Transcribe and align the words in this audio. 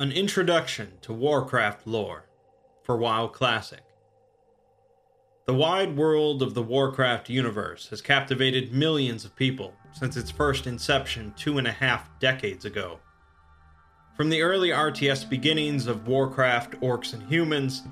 An 0.00 0.12
Introduction 0.12 0.92
to 1.02 1.12
Warcraft 1.12 1.86
Lore 1.86 2.24
for 2.82 2.96
WoW 2.96 3.26
Classic. 3.26 3.82
The 5.44 5.52
wide 5.52 5.94
world 5.94 6.42
of 6.42 6.54
the 6.54 6.62
Warcraft 6.62 7.28
universe 7.28 7.86
has 7.90 8.00
captivated 8.00 8.72
millions 8.72 9.26
of 9.26 9.36
people 9.36 9.74
since 9.92 10.16
its 10.16 10.30
first 10.30 10.66
inception 10.66 11.34
two 11.36 11.58
and 11.58 11.66
a 11.66 11.72
half 11.72 12.18
decades 12.18 12.64
ago. 12.64 12.98
From 14.16 14.30
the 14.30 14.40
early 14.40 14.70
RTS 14.70 15.28
beginnings 15.28 15.86
of 15.86 16.08
Warcraft 16.08 16.80
Orcs 16.80 17.12
and 17.12 17.22
Humans 17.24 17.82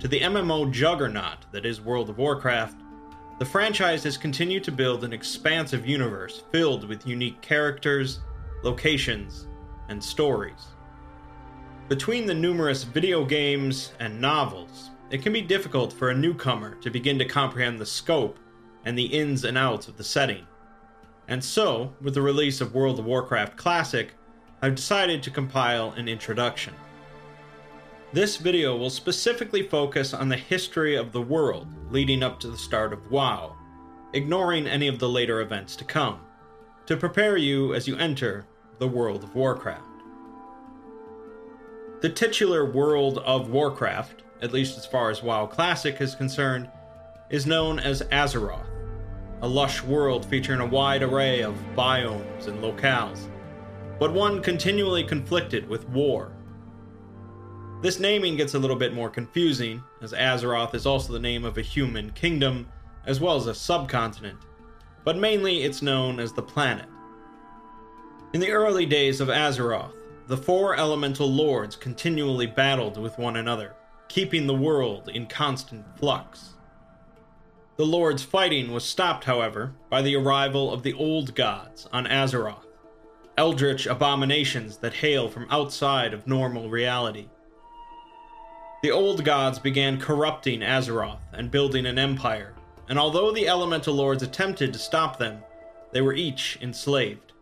to 0.00 0.08
the 0.08 0.18
MMO 0.18 0.68
juggernaut 0.72 1.46
that 1.52 1.64
is 1.64 1.80
World 1.80 2.10
of 2.10 2.18
Warcraft, 2.18 2.80
the 3.38 3.46
franchise 3.46 4.02
has 4.02 4.16
continued 4.16 4.64
to 4.64 4.72
build 4.72 5.04
an 5.04 5.12
expansive 5.12 5.86
universe 5.86 6.42
filled 6.50 6.88
with 6.88 7.06
unique 7.06 7.40
characters, 7.40 8.18
locations, 8.64 9.46
and 9.88 10.02
stories. 10.02 10.66
Between 11.88 12.26
the 12.26 12.34
numerous 12.34 12.84
video 12.84 13.24
games 13.24 13.92
and 13.98 14.20
novels, 14.20 14.90
it 15.10 15.20
can 15.20 15.32
be 15.32 15.42
difficult 15.42 15.92
for 15.92 16.10
a 16.10 16.14
newcomer 16.14 16.76
to 16.76 16.90
begin 16.90 17.18
to 17.18 17.24
comprehend 17.24 17.78
the 17.78 17.86
scope 17.86 18.38
and 18.84 18.96
the 18.96 19.06
ins 19.06 19.44
and 19.44 19.58
outs 19.58 19.88
of 19.88 19.96
the 19.96 20.04
setting. 20.04 20.46
And 21.28 21.42
so, 21.42 21.92
with 22.00 22.14
the 22.14 22.22
release 22.22 22.60
of 22.60 22.74
World 22.74 22.98
of 22.98 23.04
Warcraft 23.04 23.56
Classic, 23.56 24.12
I've 24.62 24.76
decided 24.76 25.22
to 25.22 25.30
compile 25.30 25.90
an 25.92 26.08
introduction. 26.08 26.72
This 28.12 28.36
video 28.36 28.76
will 28.76 28.90
specifically 28.90 29.68
focus 29.68 30.14
on 30.14 30.28
the 30.28 30.36
history 30.36 30.94
of 30.94 31.12
the 31.12 31.22
world 31.22 31.66
leading 31.90 32.22
up 32.22 32.38
to 32.40 32.48
the 32.48 32.56
start 32.56 32.92
of 32.92 33.10
WoW, 33.10 33.56
ignoring 34.12 34.66
any 34.66 34.86
of 34.86 34.98
the 34.98 35.08
later 35.08 35.40
events 35.40 35.74
to 35.76 35.84
come, 35.84 36.20
to 36.86 36.96
prepare 36.96 37.36
you 37.36 37.74
as 37.74 37.88
you 37.88 37.96
enter 37.96 38.46
the 38.78 38.88
World 38.88 39.24
of 39.24 39.34
Warcraft. 39.34 39.91
The 42.02 42.08
titular 42.08 42.64
world 42.64 43.18
of 43.18 43.50
Warcraft, 43.50 44.24
at 44.42 44.52
least 44.52 44.76
as 44.76 44.84
far 44.84 45.10
as 45.10 45.22
WoW 45.22 45.46
Classic 45.46 46.00
is 46.00 46.16
concerned, 46.16 46.68
is 47.30 47.46
known 47.46 47.78
as 47.78 48.02
Azeroth, 48.10 48.66
a 49.40 49.46
lush 49.46 49.84
world 49.84 50.26
featuring 50.26 50.58
a 50.58 50.66
wide 50.66 51.04
array 51.04 51.42
of 51.42 51.54
biomes 51.76 52.48
and 52.48 52.58
locales, 52.58 53.28
but 54.00 54.12
one 54.12 54.42
continually 54.42 55.04
conflicted 55.04 55.68
with 55.68 55.88
war. 55.90 56.32
This 57.82 58.00
naming 58.00 58.34
gets 58.34 58.54
a 58.54 58.58
little 58.58 58.74
bit 58.74 58.94
more 58.94 59.08
confusing, 59.08 59.80
as 60.00 60.12
Azeroth 60.12 60.74
is 60.74 60.86
also 60.86 61.12
the 61.12 61.20
name 61.20 61.44
of 61.44 61.56
a 61.56 61.62
human 61.62 62.10
kingdom, 62.10 62.66
as 63.06 63.20
well 63.20 63.36
as 63.36 63.46
a 63.46 63.54
subcontinent, 63.54 64.40
but 65.04 65.18
mainly 65.18 65.62
it's 65.62 65.82
known 65.82 66.18
as 66.18 66.32
the 66.32 66.42
planet. 66.42 66.88
In 68.32 68.40
the 68.40 68.50
early 68.50 68.86
days 68.86 69.20
of 69.20 69.28
Azeroth, 69.28 69.94
the 70.28 70.36
four 70.36 70.76
elemental 70.76 71.30
lords 71.30 71.76
continually 71.76 72.46
battled 72.46 72.96
with 72.96 73.18
one 73.18 73.36
another, 73.36 73.74
keeping 74.08 74.46
the 74.46 74.54
world 74.54 75.08
in 75.08 75.26
constant 75.26 75.84
flux. 75.98 76.54
The 77.76 77.86
lords' 77.86 78.22
fighting 78.22 78.72
was 78.72 78.84
stopped, 78.84 79.24
however, 79.24 79.74
by 79.90 80.02
the 80.02 80.14
arrival 80.14 80.72
of 80.72 80.82
the 80.82 80.92
old 80.92 81.34
gods 81.34 81.88
on 81.92 82.06
Azeroth, 82.06 82.66
eldritch 83.36 83.86
abominations 83.86 84.76
that 84.78 84.94
hail 84.94 85.28
from 85.28 85.48
outside 85.50 86.14
of 86.14 86.26
normal 86.26 86.70
reality. 86.70 87.28
The 88.82 88.90
old 88.90 89.24
gods 89.24 89.58
began 89.58 90.00
corrupting 90.00 90.60
Azeroth 90.60 91.20
and 91.32 91.50
building 91.50 91.86
an 91.86 91.98
empire, 91.98 92.54
and 92.88 92.98
although 92.98 93.32
the 93.32 93.48
elemental 93.48 93.94
lords 93.94 94.22
attempted 94.22 94.72
to 94.72 94.78
stop 94.78 95.18
them, 95.18 95.42
they 95.92 96.00
were 96.00 96.14
each 96.14 96.58
enslaved. 96.60 97.32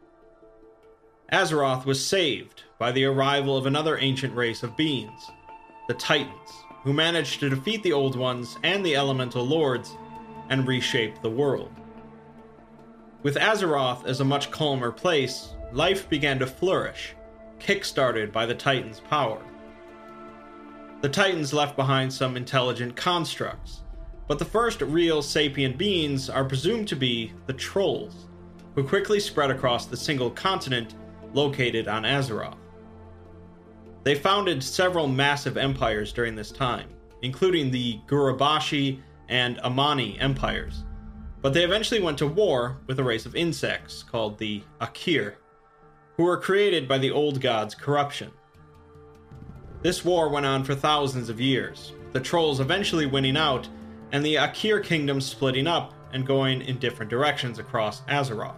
Azeroth 1.32 1.84
was 1.84 2.04
saved 2.04 2.64
by 2.80 2.90
the 2.90 3.04
arrival 3.04 3.58
of 3.58 3.66
another 3.66 3.98
ancient 3.98 4.34
race 4.34 4.62
of 4.62 4.74
beings, 4.74 5.30
the 5.86 5.92
Titans, 5.92 6.50
who 6.82 6.94
managed 6.94 7.38
to 7.38 7.50
defeat 7.50 7.82
the 7.82 7.92
Old 7.92 8.16
Ones 8.16 8.56
and 8.62 8.84
the 8.84 8.96
Elemental 8.96 9.46
Lords 9.46 9.94
and 10.48 10.66
reshape 10.66 11.20
the 11.20 11.28
world. 11.28 11.70
With 13.22 13.36
Azeroth 13.36 14.06
as 14.06 14.20
a 14.20 14.24
much 14.24 14.50
calmer 14.50 14.90
place, 14.90 15.50
life 15.72 16.08
began 16.08 16.38
to 16.38 16.46
flourish, 16.46 17.14
kick-started 17.58 18.32
by 18.32 18.46
the 18.46 18.54
Titans' 18.54 19.00
power. 19.00 19.42
The 21.02 21.10
Titans 21.10 21.52
left 21.52 21.76
behind 21.76 22.10
some 22.10 22.34
intelligent 22.34 22.96
constructs, 22.96 23.82
but 24.26 24.38
the 24.38 24.46
first 24.46 24.80
real 24.80 25.20
sapient 25.20 25.76
beings 25.76 26.30
are 26.30 26.46
presumed 26.46 26.88
to 26.88 26.96
be 26.96 27.34
the 27.44 27.52
Trolls, 27.52 28.26
who 28.74 28.82
quickly 28.82 29.20
spread 29.20 29.50
across 29.50 29.84
the 29.84 29.98
single 29.98 30.30
continent 30.30 30.94
located 31.34 31.86
on 31.86 32.04
Azeroth. 32.04 32.56
They 34.02 34.14
founded 34.14 34.62
several 34.62 35.06
massive 35.06 35.56
empires 35.56 36.12
during 36.12 36.34
this 36.34 36.50
time, 36.50 36.88
including 37.22 37.70
the 37.70 37.98
Gurubashi 38.06 39.00
and 39.28 39.58
Amani 39.60 40.18
empires, 40.18 40.84
but 41.42 41.52
they 41.52 41.64
eventually 41.64 42.00
went 42.00 42.18
to 42.18 42.26
war 42.26 42.78
with 42.86 42.98
a 42.98 43.04
race 43.04 43.26
of 43.26 43.36
insects 43.36 44.02
called 44.02 44.38
the 44.38 44.62
Aqir, 44.80 45.34
who 46.16 46.24
were 46.24 46.36
created 46.36 46.88
by 46.88 46.98
the 46.98 47.10
old 47.10 47.40
god's 47.40 47.74
corruption. 47.74 48.30
This 49.82 50.04
war 50.04 50.28
went 50.28 50.46
on 50.46 50.64
for 50.64 50.74
thousands 50.74 51.28
of 51.28 51.40
years, 51.40 51.92
the 52.12 52.20
trolls 52.20 52.60
eventually 52.60 53.06
winning 53.06 53.36
out, 53.36 53.68
and 54.12 54.24
the 54.24 54.34
Aqir 54.34 54.82
kingdom 54.82 55.20
splitting 55.20 55.66
up 55.66 55.94
and 56.12 56.26
going 56.26 56.62
in 56.62 56.78
different 56.78 57.10
directions 57.10 57.58
across 57.58 58.00
Azeroth. 58.02 58.56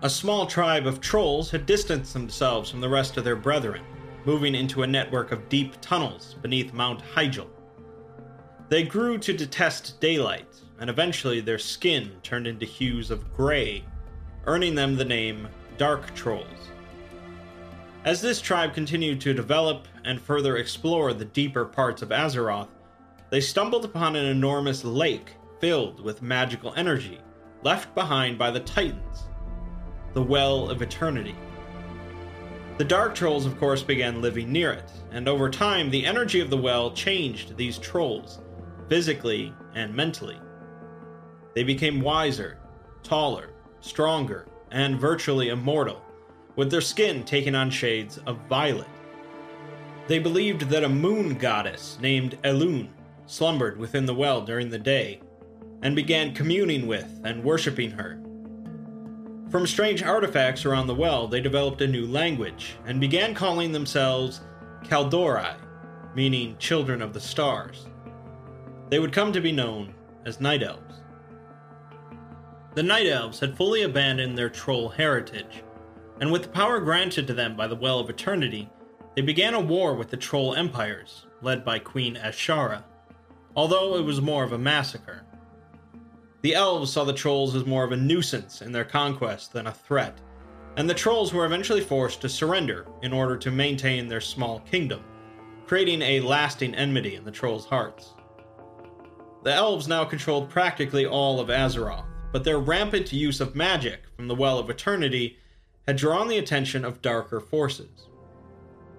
A 0.00 0.08
small 0.08 0.46
tribe 0.46 0.86
of 0.86 1.00
trolls 1.00 1.50
had 1.50 1.66
distanced 1.66 2.12
themselves 2.12 2.70
from 2.70 2.80
the 2.80 2.88
rest 2.88 3.16
of 3.16 3.24
their 3.24 3.34
brethren, 3.34 3.82
moving 4.24 4.54
into 4.54 4.84
a 4.84 4.86
network 4.86 5.32
of 5.32 5.48
deep 5.48 5.74
tunnels 5.80 6.36
beneath 6.40 6.72
Mount 6.72 7.02
Hyjal. 7.02 7.48
They 8.68 8.84
grew 8.84 9.18
to 9.18 9.32
detest 9.32 9.98
daylight, 9.98 10.46
and 10.78 10.88
eventually 10.88 11.40
their 11.40 11.58
skin 11.58 12.12
turned 12.22 12.46
into 12.46 12.64
hues 12.64 13.10
of 13.10 13.34
gray, 13.34 13.84
earning 14.46 14.76
them 14.76 14.94
the 14.94 15.04
name 15.04 15.48
Dark 15.78 16.14
Trolls. 16.14 16.70
As 18.04 18.20
this 18.20 18.40
tribe 18.40 18.74
continued 18.74 19.20
to 19.22 19.34
develop 19.34 19.88
and 20.04 20.20
further 20.20 20.58
explore 20.58 21.12
the 21.12 21.24
deeper 21.24 21.64
parts 21.64 22.02
of 22.02 22.10
Azeroth, 22.10 22.68
they 23.30 23.40
stumbled 23.40 23.84
upon 23.84 24.14
an 24.14 24.26
enormous 24.26 24.84
lake 24.84 25.32
filled 25.58 25.98
with 25.98 26.22
magical 26.22 26.72
energy 26.76 27.18
left 27.64 27.92
behind 27.96 28.38
by 28.38 28.52
the 28.52 28.60
Titans 28.60 29.27
the 30.18 30.24
Well 30.24 30.68
of 30.68 30.82
Eternity. 30.82 31.36
The 32.76 32.84
Dark 32.84 33.14
Trolls, 33.14 33.46
of 33.46 33.56
course, 33.56 33.84
began 33.84 34.20
living 34.20 34.50
near 34.50 34.72
it, 34.72 34.90
and 35.12 35.28
over 35.28 35.48
time, 35.48 35.90
the 35.90 36.04
energy 36.04 36.40
of 36.40 36.50
the 36.50 36.56
well 36.56 36.90
changed 36.90 37.56
these 37.56 37.78
trolls, 37.78 38.40
physically 38.88 39.54
and 39.76 39.94
mentally. 39.94 40.36
They 41.54 41.62
became 41.62 42.00
wiser, 42.00 42.58
taller, 43.04 43.50
stronger, 43.78 44.48
and 44.72 44.98
virtually 44.98 45.50
immortal, 45.50 46.02
with 46.56 46.68
their 46.68 46.80
skin 46.80 47.22
taking 47.22 47.54
on 47.54 47.70
shades 47.70 48.18
of 48.26 48.40
violet. 48.48 48.88
They 50.08 50.18
believed 50.18 50.62
that 50.62 50.82
a 50.82 50.88
moon 50.88 51.38
goddess 51.38 51.96
named 52.02 52.42
Elune 52.42 52.88
slumbered 53.26 53.78
within 53.78 54.04
the 54.04 54.16
well 54.16 54.40
during 54.40 54.68
the 54.68 54.80
day, 54.80 55.20
and 55.82 55.94
began 55.94 56.34
communing 56.34 56.88
with 56.88 57.20
and 57.22 57.44
worshipping 57.44 57.92
her 57.92 58.20
from 59.50 59.66
strange 59.66 60.02
artifacts 60.02 60.64
around 60.64 60.86
the 60.86 60.94
well, 60.94 61.26
they 61.26 61.40
developed 61.40 61.80
a 61.80 61.86
new 61.86 62.06
language 62.06 62.76
and 62.86 63.00
began 63.00 63.34
calling 63.34 63.72
themselves 63.72 64.42
Kaldorei, 64.84 65.54
meaning 66.14 66.56
children 66.58 67.00
of 67.00 67.14
the 67.14 67.20
stars. 67.20 67.86
They 68.90 68.98
would 68.98 69.12
come 69.12 69.32
to 69.32 69.40
be 69.40 69.52
known 69.52 69.94
as 70.26 70.40
Night 70.40 70.62
Elves. 70.62 71.02
The 72.74 72.82
Night 72.82 73.06
Elves 73.06 73.40
had 73.40 73.56
fully 73.56 73.82
abandoned 73.82 74.36
their 74.36 74.50
troll 74.50 74.90
heritage, 74.90 75.62
and 76.20 76.30
with 76.30 76.42
the 76.42 76.48
power 76.48 76.80
granted 76.80 77.26
to 77.26 77.34
them 77.34 77.56
by 77.56 77.66
the 77.66 77.76
Well 77.76 78.00
of 78.00 78.10
Eternity, 78.10 78.68
they 79.14 79.22
began 79.22 79.54
a 79.54 79.60
war 79.60 79.94
with 79.94 80.10
the 80.10 80.16
Troll 80.16 80.54
Empires, 80.54 81.26
led 81.42 81.64
by 81.64 81.78
Queen 81.78 82.16
Azshara, 82.16 82.84
although 83.56 83.96
it 83.96 84.04
was 84.04 84.20
more 84.20 84.44
of 84.44 84.52
a 84.52 84.58
massacre. 84.58 85.22
The 86.42 86.54
elves 86.54 86.92
saw 86.92 87.04
the 87.04 87.12
trolls 87.12 87.56
as 87.56 87.66
more 87.66 87.84
of 87.84 87.92
a 87.92 87.96
nuisance 87.96 88.62
in 88.62 88.70
their 88.70 88.84
conquest 88.84 89.52
than 89.52 89.66
a 89.66 89.72
threat, 89.72 90.18
and 90.76 90.88
the 90.88 90.94
trolls 90.94 91.32
were 91.32 91.44
eventually 91.44 91.80
forced 91.80 92.20
to 92.20 92.28
surrender 92.28 92.86
in 93.02 93.12
order 93.12 93.36
to 93.36 93.50
maintain 93.50 94.06
their 94.06 94.20
small 94.20 94.60
kingdom, 94.60 95.02
creating 95.66 96.00
a 96.02 96.20
lasting 96.20 96.74
enmity 96.76 97.16
in 97.16 97.24
the 97.24 97.32
trolls' 97.32 97.66
hearts. 97.66 98.14
The 99.42 99.52
elves 99.52 99.88
now 99.88 100.04
controlled 100.04 100.48
practically 100.48 101.06
all 101.06 101.40
of 101.40 101.48
Azeroth, 101.48 102.04
but 102.32 102.44
their 102.44 102.58
rampant 102.58 103.12
use 103.12 103.40
of 103.40 103.56
magic 103.56 104.02
from 104.14 104.28
the 104.28 104.34
Well 104.34 104.58
of 104.58 104.70
Eternity 104.70 105.38
had 105.86 105.96
drawn 105.96 106.28
the 106.28 106.38
attention 106.38 106.84
of 106.84 107.02
darker 107.02 107.40
forces. 107.40 108.08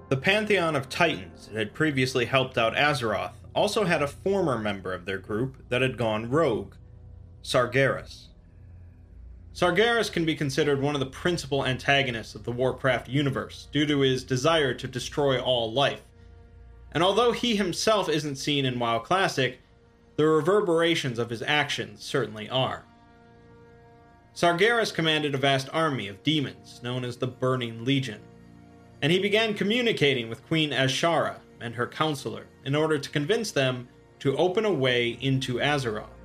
The 0.09 0.17
pantheon 0.17 0.75
of 0.75 0.89
titans 0.89 1.47
that 1.47 1.55
had 1.55 1.73
previously 1.73 2.25
helped 2.25 2.57
out 2.57 2.75
Azeroth 2.75 3.33
also 3.53 3.85
had 3.85 4.01
a 4.01 4.07
former 4.07 4.57
member 4.57 4.93
of 4.93 5.05
their 5.05 5.19
group 5.19 5.69
that 5.69 5.81
had 5.81 5.97
gone 5.97 6.29
rogue, 6.29 6.73
Sargeras. 7.43 8.25
Sargeras 9.53 10.11
can 10.11 10.25
be 10.25 10.35
considered 10.35 10.81
one 10.81 10.95
of 10.95 10.99
the 10.99 11.05
principal 11.05 11.65
antagonists 11.65 12.35
of 12.35 12.43
the 12.43 12.51
Warcraft 12.51 13.09
universe 13.09 13.67
due 13.71 13.85
to 13.85 13.99
his 13.99 14.23
desire 14.23 14.73
to 14.73 14.87
destroy 14.87 15.41
all 15.41 15.71
life. 15.71 16.01
And 16.91 17.03
although 17.03 17.31
he 17.31 17.55
himself 17.55 18.09
isn't 18.09 18.37
seen 18.37 18.65
in 18.65 18.79
WoW 18.79 18.99
Classic, 18.99 19.59
the 20.15 20.27
reverberations 20.27 21.19
of 21.19 21.29
his 21.29 21.41
actions 21.41 22.03
certainly 22.03 22.49
are. 22.49 22.85
Sargeras 24.33 24.93
commanded 24.93 25.35
a 25.35 25.37
vast 25.37 25.69
army 25.73 26.07
of 26.07 26.23
demons 26.23 26.81
known 26.83 27.03
as 27.03 27.17
the 27.17 27.27
Burning 27.27 27.83
Legion, 27.83 28.21
and 29.01 29.11
he 29.11 29.19
began 29.19 29.53
communicating 29.53 30.29
with 30.29 30.45
Queen 30.47 30.71
Azshara 30.71 31.37
and 31.59 31.75
her 31.75 31.87
counselor 31.87 32.45
in 32.65 32.75
order 32.75 32.97
to 32.97 33.09
convince 33.09 33.51
them 33.51 33.87
to 34.19 34.37
open 34.37 34.65
a 34.65 34.71
way 34.71 35.17
into 35.21 35.55
Azeroth. 35.55 36.18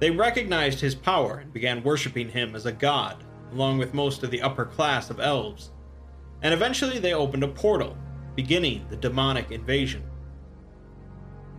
They 0.00 0.10
recognized 0.10 0.80
his 0.80 0.94
power 0.94 1.38
and 1.38 1.52
began 1.52 1.84
worshipping 1.84 2.30
him 2.30 2.56
as 2.56 2.64
a 2.64 2.72
god, 2.72 3.22
along 3.52 3.78
with 3.78 3.94
most 3.94 4.22
of 4.22 4.30
the 4.30 4.40
upper 4.40 4.64
class 4.64 5.10
of 5.10 5.20
elves, 5.20 5.70
and 6.42 6.54
eventually 6.54 6.98
they 6.98 7.12
opened 7.12 7.44
a 7.44 7.48
portal, 7.48 7.96
beginning 8.34 8.86
the 8.88 8.96
demonic 8.96 9.50
invasion. 9.50 10.02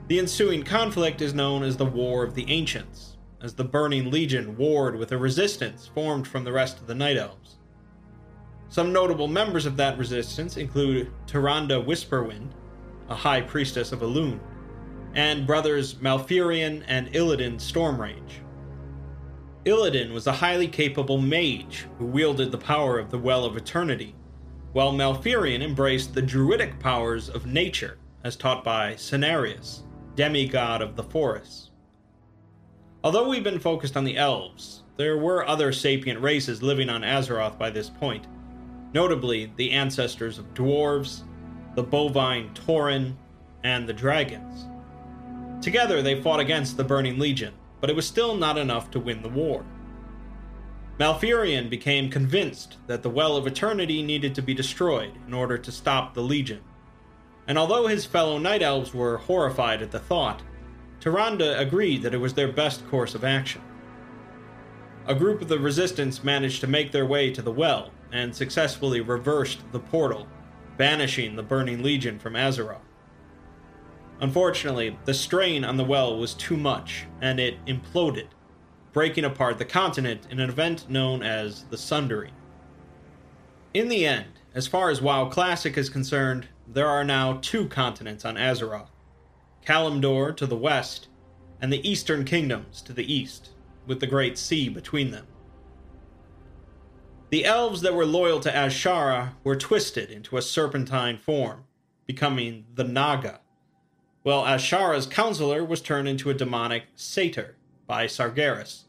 The 0.07 0.17
ensuing 0.17 0.63
conflict 0.63 1.21
is 1.21 1.35
known 1.35 1.61
as 1.61 1.77
the 1.77 1.85
War 1.85 2.23
of 2.23 2.33
the 2.33 2.49
Ancients, 2.51 3.17
as 3.41 3.53
the 3.53 3.63
Burning 3.63 4.09
Legion 4.09 4.57
warred 4.57 4.95
with 4.95 5.11
a 5.11 5.17
resistance 5.17 5.87
formed 5.93 6.27
from 6.27 6.43
the 6.43 6.51
rest 6.51 6.79
of 6.79 6.87
the 6.87 6.95
Night 6.95 7.17
Elves. 7.17 7.59
Some 8.69 8.91
notable 8.91 9.27
members 9.27 9.67
of 9.67 9.77
that 9.77 9.99
resistance 9.99 10.57
include 10.57 11.11
Tyrande 11.27 11.85
Whisperwind, 11.85 12.49
a 13.09 13.15
high 13.15 13.41
priestess 13.41 13.91
of 13.91 13.99
Elune, 13.99 14.39
and 15.13 15.45
brothers 15.45 15.95
Malfurion 15.95 16.83
and 16.87 17.11
Illidan 17.13 17.55
Stormrage. 17.55 18.41
Illidan 19.65 20.13
was 20.13 20.25
a 20.25 20.31
highly 20.31 20.67
capable 20.67 21.17
mage 21.17 21.85
who 21.97 22.05
wielded 22.05 22.51
the 22.51 22.57
power 22.57 22.97
of 22.97 23.11
the 23.11 23.19
Well 23.19 23.45
of 23.45 23.57
Eternity, 23.57 24.15
while 24.73 24.91
Malfurion 24.91 25.61
embraced 25.61 26.13
the 26.13 26.21
druidic 26.21 26.79
powers 26.79 27.29
of 27.29 27.45
nature, 27.45 27.97
as 28.23 28.35
taught 28.35 28.63
by 28.63 28.93
Cenarius, 28.93 29.81
demigod 30.15 30.81
of 30.81 30.95
the 30.95 31.03
forests. 31.03 31.69
Although 33.03 33.27
we've 33.29 33.43
been 33.43 33.59
focused 33.59 33.97
on 33.97 34.03
the 34.03 34.17
elves, 34.17 34.83
there 34.97 35.17
were 35.17 35.47
other 35.47 35.71
sapient 35.71 36.21
races 36.21 36.61
living 36.61 36.89
on 36.89 37.01
Azeroth 37.01 37.57
by 37.57 37.69
this 37.69 37.89
point, 37.89 38.27
notably 38.93 39.51
the 39.57 39.71
ancestors 39.71 40.37
of 40.37 40.53
dwarves, 40.53 41.23
the 41.75 41.83
bovine 41.83 42.53
tauren, 42.53 43.15
and 43.63 43.87
the 43.87 43.93
dragons. 43.93 44.67
Together, 45.61 46.01
they 46.01 46.21
fought 46.21 46.39
against 46.39 46.75
the 46.75 46.83
Burning 46.83 47.19
Legion, 47.19 47.53
but 47.79 47.89
it 47.89 47.95
was 47.95 48.07
still 48.07 48.35
not 48.35 48.57
enough 48.57 48.89
to 48.91 48.99
win 48.99 49.21
the 49.21 49.29
war. 49.29 49.63
Malfurion 50.99 51.69
became 51.69 52.09
convinced 52.09 52.77
that 52.87 53.03
the 53.03 53.09
Well 53.09 53.37
of 53.37 53.47
Eternity 53.47 54.03
needed 54.03 54.35
to 54.35 54.41
be 54.41 54.53
destroyed 54.53 55.13
in 55.27 55.33
order 55.33 55.57
to 55.57 55.71
stop 55.71 56.13
the 56.13 56.21
Legion. 56.21 56.61
And 57.47 57.57
although 57.57 57.87
his 57.87 58.05
fellow 58.05 58.37
Night 58.37 58.61
Elves 58.61 58.93
were 58.93 59.17
horrified 59.17 59.81
at 59.81 59.91
the 59.91 59.99
thought, 59.99 60.41
Tyrande 60.99 61.59
agreed 61.59 62.03
that 62.03 62.13
it 62.13 62.19
was 62.19 62.35
their 62.35 62.51
best 62.51 62.87
course 62.87 63.15
of 63.15 63.23
action. 63.23 63.61
A 65.07 65.15
group 65.15 65.41
of 65.41 65.47
the 65.47 65.59
Resistance 65.59 66.23
managed 66.23 66.61
to 66.61 66.67
make 66.67 66.91
their 66.91 67.05
way 67.05 67.31
to 67.31 67.41
the 67.41 67.51
well 67.51 67.89
and 68.11 68.35
successfully 68.35 69.01
reversed 69.01 69.59
the 69.71 69.79
portal, 69.79 70.27
banishing 70.77 71.35
the 71.35 71.43
Burning 71.43 71.81
Legion 71.81 72.19
from 72.19 72.33
Azeroth. 72.33 72.90
Unfortunately, 74.21 74.95
the 75.05 75.13
strain 75.15 75.65
on 75.65 75.77
the 75.77 75.83
well 75.83 76.17
was 76.17 76.35
too 76.35 76.55
much, 76.55 77.07
and 77.21 77.39
it 77.39 77.63
imploded, 77.65 78.27
breaking 78.93 79.25
apart 79.25 79.57
the 79.57 79.65
continent 79.65 80.27
in 80.29 80.39
an 80.39 80.49
event 80.49 80.87
known 80.87 81.23
as 81.23 81.63
the 81.65 81.77
Sundering. 81.77 82.33
In 83.73 83.89
the 83.89 84.05
end, 84.05 84.39
as 84.53 84.67
far 84.67 84.91
as 84.91 85.01
WoW 85.01 85.27
Classic 85.29 85.75
is 85.75 85.89
concerned, 85.89 86.47
there 86.67 86.87
are 86.87 87.03
now 87.03 87.39
two 87.41 87.67
continents 87.67 88.23
on 88.23 88.35
Azeroth 88.35 88.89
Kalimdor 89.65 90.35
to 90.35 90.45
the 90.45 90.55
west, 90.55 91.07
and 91.59 91.71
the 91.71 91.87
Eastern 91.87 92.25
Kingdoms 92.25 92.81
to 92.81 92.93
the 92.93 93.11
east, 93.11 93.49
with 93.87 93.99
the 93.99 94.07
Great 94.07 94.37
Sea 94.37 94.69
between 94.69 95.11
them. 95.11 95.27
The 97.29 97.45
elves 97.45 97.81
that 97.81 97.93
were 97.93 98.05
loyal 98.05 98.39
to 98.41 98.51
Azshara 98.51 99.33
were 99.43 99.55
twisted 99.55 100.11
into 100.11 100.37
a 100.37 100.41
serpentine 100.41 101.17
form, 101.17 101.65
becoming 102.05 102.65
the 102.73 102.83
Naga, 102.83 103.39
well, 104.23 104.43
Azshara's 104.43 105.07
counselor 105.07 105.63
was 105.63 105.81
turned 105.81 106.07
into 106.07 106.29
a 106.29 106.35
demonic 106.35 106.83
satyr 106.95 107.55
by 107.87 108.05
Sargeras, 108.05 108.83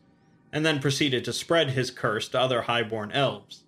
and 0.52 0.64
then 0.66 0.80
proceeded 0.80 1.24
to 1.24 1.32
spread 1.32 1.70
his 1.70 1.90
curse 1.90 2.28
to 2.28 2.40
other 2.40 2.62
highborn 2.62 3.10
elves. 3.12 3.64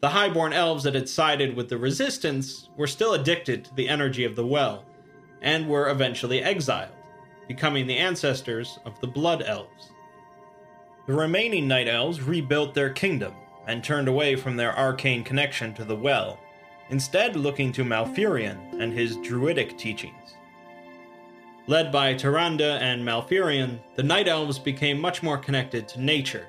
The 0.00 0.08
highborn 0.10 0.52
elves 0.52 0.84
that 0.84 0.94
had 0.94 1.08
sided 1.08 1.54
with 1.54 1.68
the 1.68 1.76
resistance 1.76 2.70
were 2.76 2.86
still 2.86 3.12
addicted 3.12 3.64
to 3.66 3.74
the 3.74 3.88
energy 3.88 4.24
of 4.24 4.34
the 4.34 4.46
well, 4.46 4.84
and 5.42 5.68
were 5.68 5.90
eventually 5.90 6.42
exiled, 6.42 6.90
becoming 7.46 7.86
the 7.86 7.98
ancestors 7.98 8.78
of 8.86 8.98
the 9.00 9.06
Blood 9.06 9.42
Elves. 9.46 9.92
The 11.06 11.14
remaining 11.14 11.68
Night 11.68 11.88
Elves 11.88 12.22
rebuilt 12.22 12.74
their 12.74 12.90
kingdom 12.90 13.34
and 13.66 13.84
turned 13.84 14.08
away 14.08 14.34
from 14.34 14.56
their 14.56 14.76
arcane 14.76 15.24
connection 15.24 15.74
to 15.74 15.84
the 15.84 15.96
well 15.96 16.38
instead 16.92 17.36
looking 17.36 17.72
to 17.72 17.84
Malfurion 17.84 18.80
and 18.80 18.92
his 18.92 19.16
druidic 19.16 19.76
teachings. 19.78 20.36
Led 21.66 21.90
by 21.90 22.12
Tyrande 22.12 22.80
and 22.80 23.02
Malfurion, 23.02 23.80
the 23.96 24.02
Night 24.02 24.28
Elves 24.28 24.58
became 24.58 25.00
much 25.00 25.22
more 25.22 25.38
connected 25.38 25.88
to 25.88 26.00
nature, 26.00 26.46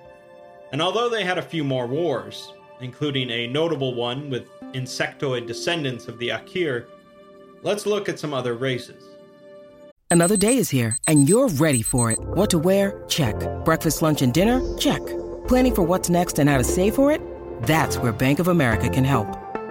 and 0.73 0.81
although 0.81 1.07
they 1.07 1.23
had 1.23 1.37
a 1.37 1.41
few 1.41 1.63
more 1.63 1.87
wars, 1.87 2.51
including 2.81 3.29
a 3.29 3.47
notable 3.47 3.95
one 3.95 4.29
with 4.29 4.49
insectoid 4.73 5.47
descendants 5.47 6.07
of 6.07 6.19
the 6.19 6.29
Aqir, 6.29 6.87
let's 7.61 7.85
look 7.85 8.09
at 8.09 8.19
some 8.19 8.33
other 8.33 8.55
races. 8.55 9.01
Another 10.11 10.35
day 10.35 10.57
is 10.57 10.69
here, 10.69 10.97
and 11.07 11.29
you're 11.29 11.47
ready 11.47 11.81
for 11.81 12.11
it. 12.11 12.19
What 12.19 12.49
to 12.49 12.59
wear? 12.59 13.03
Check. 13.07 13.35
Breakfast, 13.63 14.01
lunch, 14.01 14.21
and 14.21 14.33
dinner? 14.33 14.59
Check. 14.77 15.01
Planning 15.47 15.75
for 15.75 15.83
what's 15.83 16.09
next 16.09 16.37
and 16.37 16.49
how 16.49 16.57
to 16.57 16.63
save 16.63 16.95
for 16.95 17.11
it? 17.11 17.21
That's 17.63 17.97
where 17.97 18.11
Bank 18.11 18.39
of 18.39 18.47
America 18.47 18.89
can 18.89 19.05
help. 19.05 19.42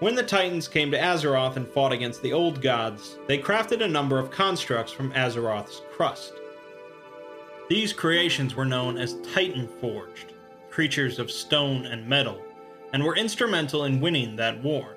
When 0.00 0.14
the 0.14 0.22
Titans 0.22 0.66
came 0.66 0.90
to 0.92 0.98
Azeroth 0.98 1.56
and 1.56 1.68
fought 1.68 1.92
against 1.92 2.22
the 2.22 2.32
Old 2.32 2.62
Gods, 2.62 3.18
they 3.26 3.36
crafted 3.36 3.82
a 3.82 3.88
number 3.88 4.18
of 4.18 4.30
constructs 4.30 4.90
from 4.90 5.12
Azeroth's 5.12 5.82
crust. 5.92 6.32
These 7.68 7.92
creations 7.92 8.54
were 8.54 8.64
known 8.64 8.96
as 8.96 9.20
Titan 9.34 9.68
Forged, 9.68 10.32
creatures 10.70 11.18
of 11.18 11.30
stone 11.30 11.84
and 11.84 12.08
metal, 12.08 12.42
and 12.94 13.04
were 13.04 13.14
instrumental 13.14 13.84
in 13.84 14.00
winning 14.00 14.36
that 14.36 14.62
war. 14.62 14.96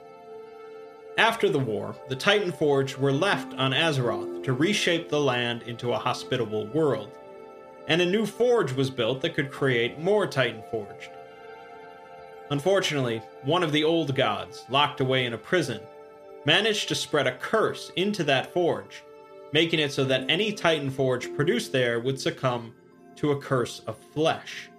After 1.17 1.49
the 1.49 1.59
war, 1.59 1.97
the 2.07 2.15
Titan 2.15 2.53
Forged 2.53 2.97
were 2.97 3.11
left 3.11 3.53
on 3.55 3.73
Azeroth 3.73 4.41
to 4.45 4.53
reshape 4.53 5.09
the 5.09 5.19
land 5.19 5.63
into 5.63 5.91
a 5.91 5.99
hospitable 5.99 6.67
world, 6.67 7.11
and 7.89 8.01
a 8.01 8.05
new 8.05 8.25
forge 8.25 8.71
was 8.71 8.89
built 8.89 9.19
that 9.19 9.35
could 9.35 9.51
create 9.51 9.99
more 9.99 10.25
Titan 10.25 10.63
Forged. 10.71 11.09
Unfortunately, 12.53 13.19
one 13.45 13.63
of 13.63 13.71
the 13.71 13.83
old 13.83 14.15
gods, 14.15 14.63
locked 14.69 14.99
away 14.99 15.25
in 15.25 15.33
a 15.33 15.37
prison, 15.39 15.81
managed 16.45 16.87
to 16.87 16.93
spread 16.93 17.25
a 17.25 17.35
curse 17.37 17.91
into 17.95 18.23
that 18.25 18.53
forge, 18.53 19.01
making 19.53 19.79
it 19.79 19.91
so 19.91 20.03
that 20.03 20.29
any 20.29 20.53
Titan 20.53 20.91
forge 20.91 21.33
produced 21.33 21.71
there 21.71 21.99
would 21.99 22.21
succumb 22.21 22.71
to 23.15 23.31
a 23.31 23.41
curse 23.41 23.79
of 23.87 23.97
flesh, 23.97 24.69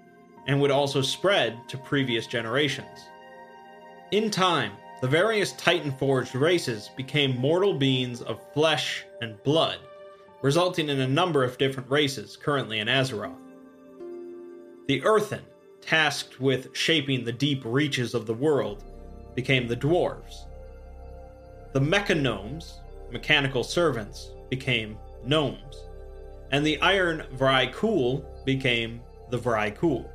and 0.47 0.61
would 0.61 0.71
also 0.71 1.02
spread 1.02 1.69
to 1.69 1.76
previous 1.76 2.28
generations. 2.28 3.09
In 4.12 4.31
time, 4.31 4.71
the 5.00 5.09
various 5.09 5.50
Titan 5.54 5.90
forged 5.90 6.37
races 6.37 6.90
became 6.97 7.37
mortal 7.37 7.75
beings 7.75 8.23
of 8.23 8.38
flesh 8.52 9.04
and 9.21 9.43
blood, 9.43 9.81
resulting 10.43 10.90
in 10.90 11.00
a 11.00 11.09
number 11.09 11.43
of 11.43 11.59
different 11.59 11.90
races 11.90 12.37
currently 12.37 12.78
in 12.78 12.87
Azeroth. 12.87 13.35
The 14.87 15.02
Earthen, 15.02 15.43
tasked 15.84 16.40
with 16.40 16.74
shaping 16.76 17.24
the 17.24 17.32
deep 17.32 17.62
reaches 17.64 18.14
of 18.14 18.26
the 18.26 18.34
world, 18.34 18.84
became 19.34 19.66
the 19.66 19.76
dwarves. 19.76 20.46
The 21.72 21.80
mechagnomes, 21.80 22.74
mechanical 23.10 23.64
servants, 23.64 24.30
became 24.48 24.96
gnomes. 25.24 25.84
And 26.50 26.64
the 26.64 26.80
Iron 26.80 27.24
Vrykul 27.36 28.24
became 28.44 29.00
the 29.30 29.38
Vrykul. 29.38 30.08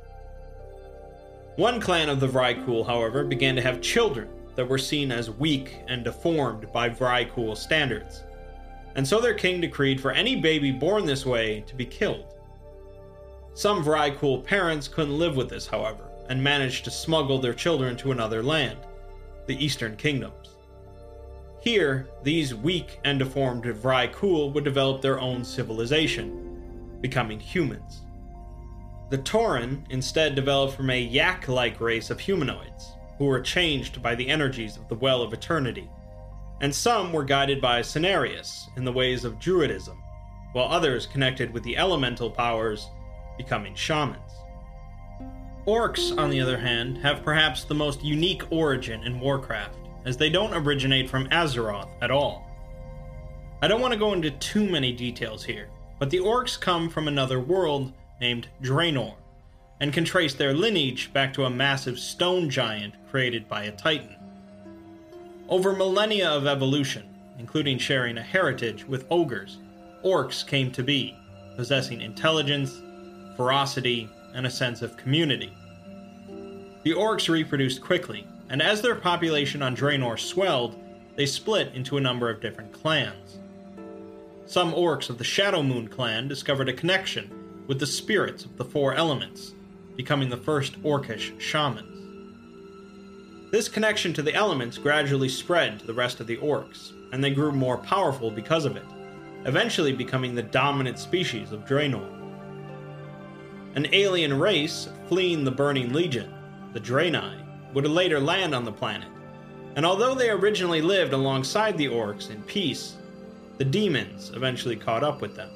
One 1.56 1.80
clan 1.80 2.08
of 2.08 2.20
the 2.20 2.28
Vrykul, 2.28 2.86
however, 2.86 3.24
began 3.24 3.56
to 3.56 3.62
have 3.62 3.82
children 3.82 4.28
that 4.54 4.68
were 4.68 4.78
seen 4.78 5.12
as 5.12 5.30
weak 5.30 5.78
and 5.88 6.02
deformed 6.04 6.72
by 6.72 6.88
Vrykul 6.88 7.56
standards, 7.56 8.24
and 8.94 9.06
so 9.06 9.20
their 9.20 9.34
king 9.34 9.60
decreed 9.60 10.00
for 10.00 10.10
any 10.10 10.36
baby 10.36 10.70
born 10.72 11.06
this 11.06 11.24
way 11.24 11.62
to 11.66 11.74
be 11.74 11.86
killed. 11.86 12.34
Some 13.60 13.84
Vrykul 13.84 14.42
parents 14.42 14.88
couldn't 14.88 15.18
live 15.18 15.36
with 15.36 15.50
this, 15.50 15.66
however, 15.66 16.04
and 16.30 16.42
managed 16.42 16.82
to 16.86 16.90
smuggle 16.90 17.38
their 17.38 17.52
children 17.52 17.94
to 17.98 18.10
another 18.10 18.42
land, 18.42 18.78
the 19.44 19.62
Eastern 19.62 19.96
Kingdoms. 19.96 20.56
Here, 21.60 22.08
these 22.22 22.54
weak 22.54 23.00
and 23.04 23.18
deformed 23.18 23.64
Vrykul 23.64 24.54
would 24.54 24.64
develop 24.64 25.02
their 25.02 25.20
own 25.20 25.44
civilization, 25.44 26.96
becoming 27.02 27.38
humans. 27.38 28.00
The 29.10 29.18
Tauren 29.18 29.84
instead 29.90 30.34
developed 30.34 30.74
from 30.74 30.88
a 30.88 30.98
yak 30.98 31.46
like 31.46 31.82
race 31.82 32.08
of 32.08 32.18
humanoids, 32.18 32.92
who 33.18 33.26
were 33.26 33.42
changed 33.42 34.02
by 34.02 34.14
the 34.14 34.28
energies 34.28 34.78
of 34.78 34.88
the 34.88 34.94
Well 34.94 35.20
of 35.20 35.34
Eternity, 35.34 35.90
and 36.62 36.74
some 36.74 37.12
were 37.12 37.24
guided 37.24 37.60
by 37.60 37.82
Cenarius 37.82 38.68
in 38.78 38.86
the 38.86 38.92
ways 38.92 39.22
of 39.26 39.38
Druidism, 39.38 39.98
while 40.54 40.68
others 40.68 41.04
connected 41.04 41.52
with 41.52 41.62
the 41.62 41.76
elemental 41.76 42.30
powers, 42.30 42.88
becoming 43.42 43.74
shamans. 43.74 44.32
Orcs, 45.66 46.16
on 46.18 46.28
the 46.28 46.42
other 46.42 46.58
hand, 46.58 46.98
have 46.98 47.22
perhaps 47.22 47.64
the 47.64 47.74
most 47.74 48.04
unique 48.04 48.42
origin 48.50 49.02
in 49.04 49.18
Warcraft, 49.18 49.78
as 50.04 50.18
they 50.18 50.28
don't 50.28 50.52
originate 50.52 51.08
from 51.08 51.26
Azeroth 51.28 51.88
at 52.02 52.10
all. 52.10 52.46
I 53.62 53.68
don't 53.68 53.80
want 53.80 53.94
to 53.94 53.98
go 53.98 54.12
into 54.12 54.30
too 54.32 54.68
many 54.68 54.92
details 54.92 55.42
here, 55.42 55.70
but 55.98 56.10
the 56.10 56.18
orcs 56.18 56.60
come 56.60 56.90
from 56.90 57.08
another 57.08 57.40
world 57.40 57.94
named 58.20 58.48
Draenor, 58.62 59.14
and 59.80 59.90
can 59.90 60.04
trace 60.04 60.34
their 60.34 60.52
lineage 60.52 61.10
back 61.14 61.32
to 61.32 61.46
a 61.46 61.50
massive 61.50 61.98
stone 61.98 62.50
giant 62.50 62.92
created 63.10 63.48
by 63.48 63.64
a 63.64 63.72
titan. 63.72 64.16
Over 65.48 65.72
millennia 65.72 66.28
of 66.28 66.46
evolution, 66.46 67.08
including 67.38 67.78
sharing 67.78 68.18
a 68.18 68.22
heritage 68.22 68.84
with 68.84 69.06
ogres, 69.10 69.58
orcs 70.04 70.46
came 70.46 70.70
to 70.72 70.82
be, 70.82 71.16
possessing 71.56 72.02
intelligence, 72.02 72.82
ferocity, 73.40 74.06
and 74.34 74.46
a 74.46 74.50
sense 74.50 74.82
of 74.82 74.98
community. 74.98 75.50
The 76.82 76.92
orcs 76.92 77.26
reproduced 77.26 77.80
quickly, 77.80 78.26
and 78.50 78.60
as 78.60 78.82
their 78.82 78.94
population 78.94 79.62
on 79.62 79.74
Draenor 79.74 80.18
swelled, 80.18 80.78
they 81.16 81.24
split 81.24 81.74
into 81.74 81.96
a 81.96 82.02
number 82.02 82.28
of 82.28 82.42
different 82.42 82.70
clans. 82.70 83.38
Some 84.44 84.74
orcs 84.74 85.08
of 85.08 85.16
the 85.16 85.24
Shadowmoon 85.24 85.90
clan 85.90 86.28
discovered 86.28 86.68
a 86.68 86.74
connection 86.74 87.64
with 87.66 87.80
the 87.80 87.86
spirits 87.86 88.44
of 88.44 88.58
the 88.58 88.64
four 88.66 88.92
elements, 88.92 89.54
becoming 89.96 90.28
the 90.28 90.36
first 90.36 90.78
orcish 90.82 91.40
shamans. 91.40 91.86
This 93.50 93.70
connection 93.70 94.12
to 94.12 94.22
the 94.22 94.34
elements 94.34 94.76
gradually 94.76 95.30
spread 95.30 95.78
to 95.78 95.86
the 95.86 95.94
rest 95.94 96.20
of 96.20 96.26
the 96.26 96.36
orcs, 96.36 96.92
and 97.10 97.24
they 97.24 97.30
grew 97.30 97.52
more 97.52 97.78
powerful 97.78 98.30
because 98.30 98.66
of 98.66 98.76
it, 98.76 98.84
eventually 99.46 99.94
becoming 99.94 100.34
the 100.34 100.42
dominant 100.42 100.98
species 100.98 101.52
of 101.52 101.64
Draenor. 101.64 102.19
An 103.74 103.86
alien 103.92 104.38
race 104.38 104.88
fleeing 105.08 105.44
the 105.44 105.50
Burning 105.50 105.92
Legion, 105.92 106.32
the 106.72 106.80
Draenei, 106.80 107.40
would 107.72 107.86
later 107.86 108.18
land 108.18 108.54
on 108.54 108.64
the 108.64 108.72
planet, 108.72 109.08
and 109.76 109.86
although 109.86 110.14
they 110.14 110.30
originally 110.30 110.82
lived 110.82 111.12
alongside 111.12 111.78
the 111.78 111.86
orcs 111.86 112.30
in 112.30 112.42
peace, 112.42 112.96
the 113.58 113.64
demons 113.64 114.30
eventually 114.34 114.74
caught 114.74 115.04
up 115.04 115.20
with 115.20 115.36
them. 115.36 115.50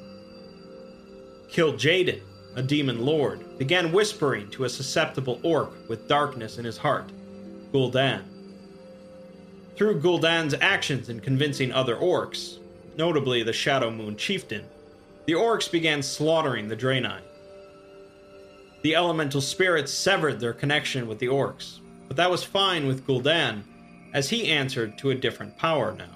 Kil'jaeden, 1.49 2.21
a 2.55 2.61
demon 2.61 3.05
lord, 3.05 3.57
began 3.57 3.91
whispering 3.91 4.49
to 4.51 4.63
a 4.63 4.69
susceptible 4.69 5.39
orc 5.43 5.73
with 5.89 6.07
darkness 6.07 6.57
in 6.57 6.63
his 6.63 6.77
heart, 6.77 7.11
Gul'dan. 7.73 8.23
Through 9.75 9.99
Gul'dan's 9.99 10.55
actions 10.61 11.09
in 11.09 11.19
convincing 11.19 11.73
other 11.73 11.97
orcs, 11.97 12.59
notably 12.95 13.43
the 13.43 13.51
Shadowmoon 13.51 14.17
chieftain, 14.17 14.63
the 15.25 15.33
orcs 15.33 15.69
began 15.69 16.01
slaughtering 16.01 16.69
the 16.69 16.77
Draenei. 16.77 17.19
The 18.85 18.93
elemental 18.93 19.41
spirits 19.41 19.91
severed 19.91 20.39
their 20.39 20.53
connection 20.53 21.07
with 21.07 21.17
the 21.17 21.25
orcs, 21.25 21.79
but 22.07 22.17
that 22.17 22.29
was 22.29 22.43
fine 22.43 22.85
with 22.85 23.07
Gul'dan, 23.07 23.63
as 24.13 24.29
he 24.29 24.51
answered 24.51 24.99
to 24.99 25.09
a 25.09 25.15
different 25.15 25.57
power 25.57 25.95
now. 25.97 26.15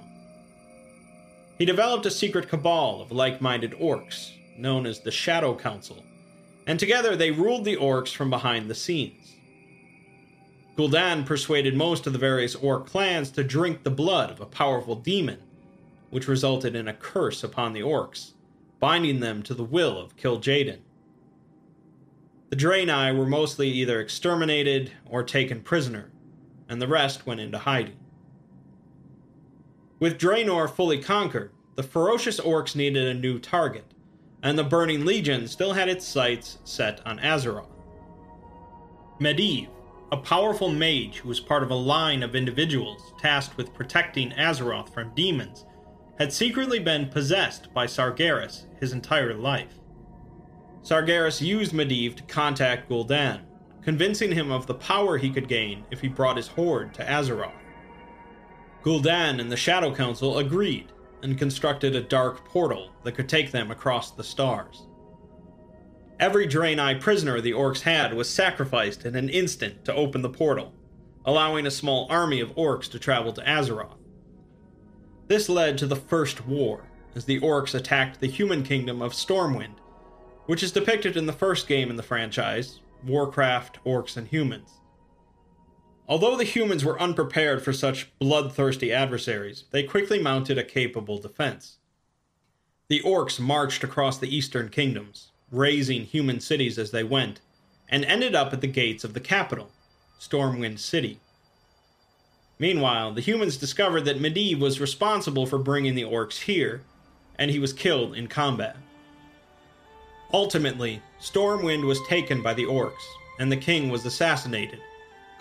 He 1.58 1.66
developed 1.66 2.06
a 2.06 2.12
secret 2.12 2.48
cabal 2.48 3.02
of 3.02 3.12
like 3.12 3.42
minded 3.42 3.72
orcs, 3.72 4.34
known 4.56 4.86
as 4.86 5.00
the 5.00 5.10
Shadow 5.10 5.56
Council, 5.56 6.04
and 6.68 6.80
together 6.80 7.16
they 7.16 7.32
ruled 7.32 7.66
the 7.66 7.76
orcs 7.76 8.14
from 8.14 8.30
behind 8.30 8.70
the 8.70 8.76
scenes. 8.76 9.34
Gul'dan 10.78 11.26
persuaded 11.26 11.76
most 11.76 12.06
of 12.06 12.14
the 12.14 12.20
various 12.20 12.54
orc 12.54 12.86
clans 12.86 13.32
to 13.32 13.44
drink 13.44 13.82
the 13.82 13.90
blood 13.90 14.30
of 14.30 14.42
a 14.42 14.46
powerful 14.46 14.94
demon, 14.94 15.40
which 16.12 16.28
resulted 16.28 16.76
in 16.76 16.88
a 16.88 16.94
curse 16.94 17.44
upon 17.44 17.74
the 17.74 17.82
orcs, 17.82 18.34
binding 18.80 19.22
them 19.22 19.42
to 19.42 19.56
the 19.56 19.64
will 19.64 19.98
of 19.98 20.16
Kil'jaeden. 20.18 20.82
The 22.50 22.56
Draenei 22.56 23.16
were 23.16 23.28
mostly 23.28 23.70
either 23.70 24.00
exterminated 24.00 24.92
or 25.06 25.24
taken 25.24 25.62
prisoner, 25.62 26.12
and 26.68 26.82
the 26.82 26.88
rest 26.88 27.28
went 27.28 27.40
into 27.40 27.60
hiding. 27.60 27.98
With 30.00 30.18
Draenor 30.18 30.68
fully 30.70 30.98
conquered, 30.98 31.52
the 31.76 31.84
ferocious 31.84 32.40
orcs 32.40 32.76
needed 32.76 33.08
a 33.08 33.14
new 33.14 33.38
target, 33.38 33.86
and 34.42 34.58
the 34.58 34.64
Burning 34.64 35.06
Legion 35.06 35.48
still 35.48 35.74
had 35.74 35.90
its 35.90 36.06
sights 36.06 36.58
set 36.64 37.06
on 37.06 37.20
Azeroth. 37.20 37.70
Medivh, 39.20 39.70
a 40.12 40.18
powerful 40.18 40.70
mage 40.70 41.18
who 41.18 41.30
was 41.30 41.40
part 41.40 41.62
of 41.62 41.70
a 41.70 41.76
line 41.76 42.24
of 42.24 42.36
individuals 42.36 43.14
tasked 43.20 43.58
with 43.58 43.76
protecting 43.76 44.32
Azeroth 44.32 44.92
from 44.92 45.14
demons, 45.14 45.66
had 46.18 46.34
secretly 46.34 46.80
been 46.80 47.10
possessed 47.10 47.72
by 47.74 47.86
Sargeras 47.86 48.66
his 48.80 48.92
entire 48.92 49.36
life. 49.36 49.79
Sargeras 50.84 51.42
used 51.42 51.74
Medivh 51.74 52.16
to 52.16 52.24
contact 52.24 52.90
Gul'dan, 52.90 53.42
convincing 53.84 54.32
him 54.32 54.52
of 54.52 54.66
the 54.66 54.74
power 54.74 55.18
he 55.18 55.30
could 55.30 55.48
gain 55.48 55.84
if 55.92 56.02
he 56.02 56.08
brought 56.08 56.38
his 56.38 56.48
horde 56.48 56.94
to 56.96 57.04
Azeroth. 57.04 57.52
Gul'dan 58.84 59.40
and 59.40 59.52
the 59.52 59.58
Shadow 59.58 59.94
Council 59.94 60.38
agreed, 60.38 60.88
and 61.22 61.38
constructed 61.38 61.96
a 61.96 62.02
dark 62.02 62.46
portal 62.46 62.92
that 63.04 63.12
could 63.12 63.28
take 63.28 63.52
them 63.52 63.72
across 63.72 64.12
the 64.12 64.24
stars. 64.24 64.88
Every 66.20 66.48
Draenei 66.48 67.00
prisoner 67.00 67.42
the 67.42 67.52
orcs 67.52 67.82
had 67.82 68.14
was 68.14 68.30
sacrificed 68.30 69.06
in 69.06 69.16
an 69.16 69.30
instant 69.30 69.86
to 69.86 69.94
open 69.94 70.22
the 70.22 70.30
portal, 70.30 70.74
allowing 71.26 71.66
a 71.66 71.72
small 71.72 72.08
army 72.10 72.40
of 72.40 72.56
orcs 72.56 72.90
to 72.92 73.00
travel 73.00 73.34
to 73.34 73.42
Azeroth. 73.42 73.98
This 75.28 75.50
led 75.50 75.78
to 75.78 75.88
the 75.88 75.96
First 75.96 76.46
War, 76.48 76.90
as 77.16 77.26
the 77.26 77.40
orcs 77.40 77.76
attacked 77.76 78.20
the 78.20 78.28
human 78.28 78.64
kingdom 78.64 79.02
of 79.02 79.14
Stormwind, 79.14 79.76
which 80.50 80.64
is 80.64 80.72
depicted 80.72 81.16
in 81.16 81.28
the 81.28 81.32
first 81.32 81.68
game 81.68 81.92
in 81.92 81.96
the 81.96 82.02
franchise 82.02 82.80
Warcraft, 83.06 83.78
Orcs, 83.86 84.18
and 84.18 84.28
Humans. 84.28 84.80
Although 86.08 86.36
the 86.38 86.44
humans 86.44 86.84
were 86.84 87.00
unprepared 87.00 87.62
for 87.62 87.72
such 87.72 88.10
bloodthirsty 88.18 88.92
adversaries, 88.92 89.66
they 89.70 89.84
quickly 89.84 90.20
mounted 90.20 90.58
a 90.58 90.64
capable 90.64 91.20
defense. 91.20 91.78
The 92.88 93.00
orcs 93.02 93.40
marched 93.40 93.84
across 93.84 94.18
the 94.18 94.36
eastern 94.36 94.70
kingdoms, 94.70 95.30
razing 95.52 96.06
human 96.06 96.40
cities 96.40 96.80
as 96.80 96.90
they 96.90 97.04
went, 97.04 97.42
and 97.88 98.04
ended 98.04 98.34
up 98.34 98.52
at 98.52 98.62
the 98.62 98.66
gates 98.66 99.04
of 99.04 99.14
the 99.14 99.20
capital, 99.20 99.70
Stormwind 100.20 100.80
City. 100.80 101.20
Meanwhile, 102.58 103.14
the 103.14 103.22
humans 103.22 103.56
discovered 103.56 104.06
that 104.06 104.20
Medivh 104.20 104.60
was 104.60 104.82
responsible 104.82 105.46
for 105.46 105.60
bringing 105.60 105.94
the 105.94 106.06
orcs 106.06 106.40
here, 106.40 106.82
and 107.38 107.52
he 107.52 107.60
was 107.60 107.72
killed 107.72 108.16
in 108.16 108.26
combat. 108.26 108.78
Ultimately, 110.32 111.02
Stormwind 111.20 111.86
was 111.86 112.00
taken 112.08 112.44
by 112.44 112.54
the 112.54 112.66
orcs, 112.66 113.04
and 113.40 113.52
the 113.52 113.58
king 113.58 113.90
was 113.90 114.06
assassinated, 114.06 114.80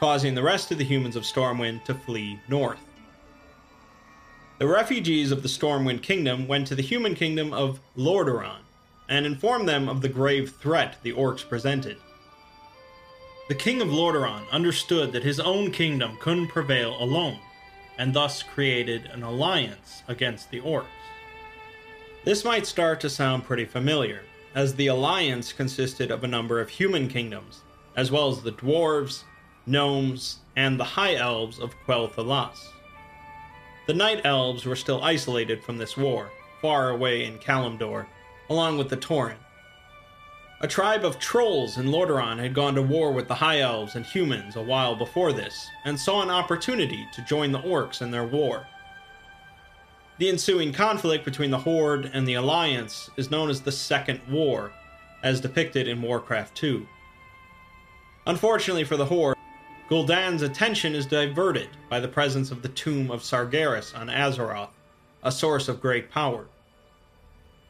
causing 0.00 0.35
the 0.35 0.42
rest 0.42 0.71
of 0.71 0.78
the 0.78 0.85
humans 0.85 1.14
of 1.14 1.25
Stormwind 1.25 1.85
to 1.85 1.95
flee 1.95 2.40
north. 2.49 2.78
The 4.59 4.66
refugees 4.66 5.30
of 5.30 5.42
the 5.42 5.49
Stormwind 5.49 6.02
Kingdom 6.02 6.49
went 6.49 6.66
to 6.68 6.75
the 6.75 6.83
human 6.83 7.14
kingdom 7.14 7.52
of 7.52 7.80
Lordaeron 7.97 8.62
and 9.09 9.26
informed 9.26 9.68
them 9.68 9.88
of 9.88 10.00
the 10.00 10.09
grave 10.09 10.54
threat 10.61 10.97
the 11.02 11.12
orcs 11.12 11.47
presented. 11.47 11.99
The 13.49 13.54
king 13.54 13.80
of 13.80 13.88
Lordaeron 13.88 14.50
understood 14.50 15.12
that 15.12 15.23
his 15.23 15.38
own 15.38 15.71
kingdom 15.71 16.16
couldn't 16.21 16.49
prevail 16.49 16.97
alone, 17.00 17.38
and 17.99 18.14
thus 18.14 18.42
created 18.42 19.07
an 19.07 19.23
alliance 19.23 20.02
against 20.09 20.50
the 20.50 20.61
orcs. 20.61 20.87
This 22.25 22.45
might 22.45 22.66
start 22.66 23.00
to 23.00 23.11
sound 23.11 23.45
pretty 23.45 23.64
familiar, 23.64 24.23
as 24.55 24.75
the 24.75 24.87
alliance 24.87 25.52
consisted 25.52 26.11
of 26.11 26.25
a 26.25 26.28
number 26.28 26.61
of 26.61 26.69
human 26.69 27.09
kingdoms, 27.09 27.62
as 27.97 28.11
well 28.11 28.28
as 28.28 28.43
the 28.43 28.52
dwarves, 28.52 29.25
gnomes, 29.67 30.38
and 30.57 30.78
the 30.78 30.85
high 30.85 31.14
elves 31.14 31.59
of 31.59 31.75
Quel'Thalas. 31.87 32.69
The 33.87 33.95
night 33.95 34.23
elves 34.25 34.64
were 34.64 34.76
still 34.76 35.02
isolated 35.02 35.62
from 35.62 35.78
this 35.78 35.97
war, 35.97 36.31
far 36.61 36.90
away 36.90 37.25
in 37.25 37.38
Kalimdor, 37.38 38.07
along 38.50 38.78
with 38.78 38.88
the 38.88 38.97
Tauren. 38.97 39.37
A 40.61 40.67
tribe 40.67 41.05
of 41.05 41.21
trolls 41.21 41.78
in 41.78 41.87
Lordaeron 41.87 42.38
had 42.38 42.52
gone 42.52 42.75
to 42.75 42.83
war 42.83 43.12
with 43.12 43.28
the 43.28 43.35
High 43.35 43.61
Elves 43.61 43.95
and 43.95 44.05
humans 44.05 44.57
a 44.57 44.62
while 44.62 44.97
before 44.97 45.33
this, 45.33 45.69
and 45.85 45.99
saw 45.99 46.21
an 46.21 46.31
opportunity 46.31 47.07
to 47.14 47.25
join 47.26 47.52
the 47.52 47.61
orcs 47.61 48.02
in 48.02 48.11
their 48.11 48.25
war. 48.25 48.67
The 50.18 50.28
ensuing 50.28 50.72
conflict 50.72 51.25
between 51.25 51.52
the 51.52 51.60
Horde 51.60 52.10
and 52.12 52.26
the 52.26 52.34
Alliance 52.34 53.08
is 53.16 53.30
known 53.30 53.48
as 53.50 53.60
the 53.60 53.70
Second 53.70 54.20
War, 54.28 54.72
as 55.22 55.40
depicted 55.40 55.87
in 55.87 56.02
Warcraft 56.02 56.56
2. 56.56 56.84
Unfortunately 58.26 58.82
for 58.82 58.96
the 58.96 59.04
Horde, 59.04 59.37
Gul'dan's 59.88 60.42
attention 60.42 60.96
is 60.96 61.06
diverted 61.06 61.68
by 61.88 62.00
the 62.00 62.08
presence 62.08 62.50
of 62.50 62.62
the 62.62 62.68
tomb 62.68 63.12
of 63.12 63.22
Sargeras 63.22 63.96
on 63.96 64.08
Azeroth, 64.08 64.70
a 65.22 65.30
source 65.30 65.68
of 65.68 65.80
great 65.80 66.10
power. 66.10 66.46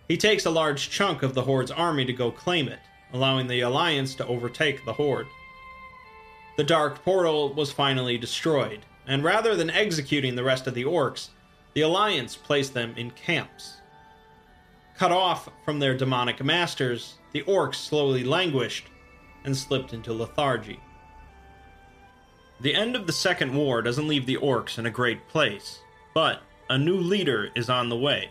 He 0.08 0.16
takes 0.16 0.46
a 0.46 0.50
large 0.50 0.88
chunk 0.88 1.22
of 1.22 1.34
the 1.34 1.42
Horde's 1.42 1.70
army 1.70 2.06
to 2.06 2.14
go 2.14 2.30
claim 2.30 2.66
it, 2.68 2.80
allowing 3.12 3.46
the 3.46 3.60
Alliance 3.60 4.14
to 4.14 4.26
overtake 4.26 4.86
the 4.86 4.94
Horde. 4.94 5.26
The 6.56 6.64
Dark 6.64 7.04
Portal 7.04 7.52
was 7.52 7.70
finally 7.70 8.16
destroyed, 8.16 8.86
and 9.06 9.22
rather 9.22 9.54
than 9.54 9.68
executing 9.68 10.34
the 10.34 10.44
rest 10.44 10.66
of 10.66 10.72
the 10.72 10.84
orcs, 10.84 11.28
the 11.78 11.84
Alliance 11.84 12.34
placed 12.34 12.74
them 12.74 12.92
in 12.96 13.08
camps. 13.12 13.76
Cut 14.96 15.12
off 15.12 15.48
from 15.64 15.78
their 15.78 15.96
demonic 15.96 16.42
masters, 16.42 17.18
the 17.30 17.44
orcs 17.44 17.76
slowly 17.76 18.24
languished 18.24 18.88
and 19.44 19.56
slipped 19.56 19.92
into 19.92 20.12
lethargy. 20.12 20.80
The 22.60 22.74
end 22.74 22.96
of 22.96 23.06
the 23.06 23.12
Second 23.12 23.54
War 23.54 23.80
doesn't 23.80 24.08
leave 24.08 24.26
the 24.26 24.38
orcs 24.38 24.76
in 24.76 24.86
a 24.86 24.90
great 24.90 25.28
place, 25.28 25.78
but 26.14 26.42
a 26.68 26.76
new 26.76 26.96
leader 26.96 27.50
is 27.54 27.70
on 27.70 27.88
the 27.88 27.96
way. 27.96 28.28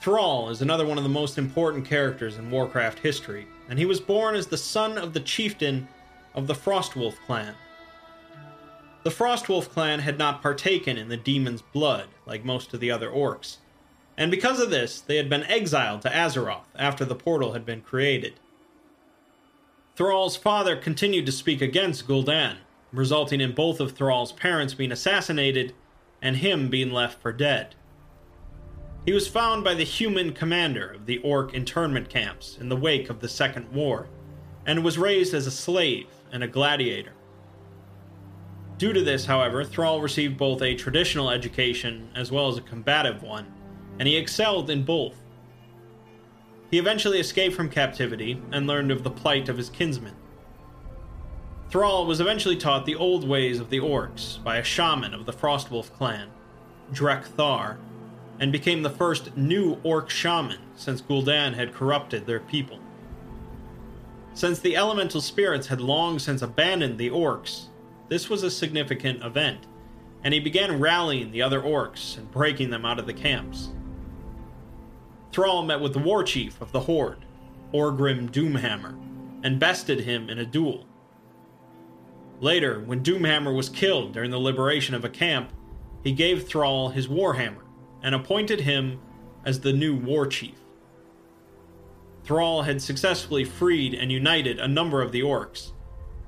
Thrall 0.00 0.50
is 0.50 0.62
another 0.62 0.86
one 0.86 0.98
of 0.98 1.04
the 1.04 1.10
most 1.10 1.38
important 1.38 1.86
characters 1.86 2.38
in 2.38 2.50
Warcraft 2.50 2.98
history, 2.98 3.46
and 3.68 3.78
he 3.78 3.86
was 3.86 4.00
born 4.00 4.34
as 4.34 4.48
the 4.48 4.58
son 4.58 4.98
of 4.98 5.12
the 5.12 5.20
chieftain 5.20 5.86
of 6.34 6.48
the 6.48 6.54
Frostwolf 6.54 7.14
clan. 7.24 7.54
The 9.02 9.10
Frostwolf 9.10 9.70
clan 9.70 10.00
had 10.00 10.18
not 10.18 10.42
partaken 10.42 10.98
in 10.98 11.08
the 11.08 11.16
demon's 11.16 11.62
blood 11.62 12.08
like 12.26 12.44
most 12.44 12.74
of 12.74 12.80
the 12.80 12.90
other 12.90 13.08
orcs, 13.08 13.56
and 14.16 14.30
because 14.30 14.60
of 14.60 14.68
this, 14.68 15.00
they 15.00 15.16
had 15.16 15.30
been 15.30 15.44
exiled 15.44 16.02
to 16.02 16.10
Azeroth 16.10 16.66
after 16.76 17.06
the 17.06 17.14
portal 17.14 17.54
had 17.54 17.64
been 17.64 17.80
created. 17.80 18.34
Thrall's 19.96 20.36
father 20.36 20.76
continued 20.76 21.24
to 21.26 21.32
speak 21.32 21.62
against 21.62 22.06
Gul'dan, 22.06 22.58
resulting 22.92 23.40
in 23.40 23.52
both 23.52 23.80
of 23.80 23.92
Thrall's 23.92 24.32
parents 24.32 24.74
being 24.74 24.92
assassinated 24.92 25.72
and 26.20 26.36
him 26.36 26.68
being 26.68 26.90
left 26.90 27.22
for 27.22 27.32
dead. 27.32 27.74
He 29.06 29.12
was 29.12 29.26
found 29.26 29.64
by 29.64 29.72
the 29.72 29.84
human 29.84 30.34
commander 30.34 30.90
of 30.90 31.06
the 31.06 31.18
orc 31.18 31.54
internment 31.54 32.10
camps 32.10 32.58
in 32.60 32.68
the 32.68 32.76
wake 32.76 33.08
of 33.08 33.20
the 33.20 33.28
Second 33.28 33.72
War, 33.72 34.08
and 34.66 34.84
was 34.84 34.98
raised 34.98 35.32
as 35.32 35.46
a 35.46 35.50
slave 35.50 36.08
and 36.30 36.44
a 36.44 36.48
gladiator. 36.48 37.12
Due 38.80 38.94
to 38.94 39.02
this, 39.02 39.26
however, 39.26 39.62
Thrall 39.62 40.00
received 40.00 40.38
both 40.38 40.62
a 40.62 40.74
traditional 40.74 41.28
education 41.28 42.08
as 42.14 42.32
well 42.32 42.48
as 42.48 42.56
a 42.56 42.62
combative 42.62 43.22
one, 43.22 43.46
and 43.98 44.08
he 44.08 44.16
excelled 44.16 44.70
in 44.70 44.84
both. 44.84 45.16
He 46.70 46.78
eventually 46.78 47.20
escaped 47.20 47.54
from 47.54 47.68
captivity 47.68 48.40
and 48.52 48.66
learned 48.66 48.90
of 48.90 49.02
the 49.02 49.10
plight 49.10 49.50
of 49.50 49.58
his 49.58 49.68
kinsmen. 49.68 50.14
Thrall 51.68 52.06
was 52.06 52.22
eventually 52.22 52.56
taught 52.56 52.86
the 52.86 52.94
old 52.94 53.28
ways 53.28 53.60
of 53.60 53.68
the 53.68 53.80
orcs 53.80 54.42
by 54.42 54.56
a 54.56 54.64
shaman 54.64 55.12
of 55.12 55.26
the 55.26 55.32
Frostwolf 55.34 55.92
clan, 55.92 56.30
Drek'Thar, 56.90 57.76
and 58.38 58.50
became 58.50 58.80
the 58.80 58.88
first 58.88 59.36
new 59.36 59.78
orc 59.82 60.08
shaman 60.08 60.60
since 60.74 61.02
Gul'dan 61.02 61.52
had 61.52 61.74
corrupted 61.74 62.24
their 62.24 62.40
people. 62.40 62.78
Since 64.32 64.60
the 64.60 64.74
elemental 64.74 65.20
spirits 65.20 65.66
had 65.66 65.82
long 65.82 66.18
since 66.18 66.40
abandoned 66.40 66.96
the 66.96 67.10
orcs, 67.10 67.66
this 68.10 68.28
was 68.28 68.42
a 68.42 68.50
significant 68.50 69.24
event, 69.24 69.66
and 70.24 70.34
he 70.34 70.40
began 70.40 70.80
rallying 70.80 71.30
the 71.30 71.40
other 71.40 71.62
orcs 71.62 72.18
and 72.18 72.30
breaking 72.30 72.68
them 72.68 72.84
out 72.84 72.98
of 72.98 73.06
the 73.06 73.14
camps. 73.14 73.70
Thrall 75.32 75.62
met 75.62 75.80
with 75.80 75.92
the 75.92 76.00
war 76.00 76.24
chief 76.24 76.60
of 76.60 76.72
the 76.72 76.80
Horde, 76.80 77.24
Orgrim 77.72 78.28
Doomhammer, 78.28 78.98
and 79.44 79.60
bested 79.60 80.00
him 80.00 80.28
in 80.28 80.40
a 80.40 80.44
duel. 80.44 80.86
Later, 82.40 82.80
when 82.80 83.04
Doomhammer 83.04 83.54
was 83.54 83.68
killed 83.68 84.12
during 84.12 84.32
the 84.32 84.40
liberation 84.40 84.96
of 84.96 85.04
a 85.04 85.08
camp, 85.08 85.52
he 86.02 86.10
gave 86.10 86.48
Thrall 86.48 86.88
his 86.88 87.06
warhammer 87.06 87.62
and 88.02 88.14
appointed 88.14 88.62
him 88.62 88.98
as 89.44 89.60
the 89.60 89.72
new 89.72 89.94
war 89.94 90.26
chief. 90.26 90.58
Thrall 92.24 92.62
had 92.62 92.82
successfully 92.82 93.44
freed 93.44 93.94
and 93.94 94.10
united 94.10 94.58
a 94.58 94.66
number 94.66 95.00
of 95.00 95.12
the 95.12 95.20
orcs, 95.20 95.72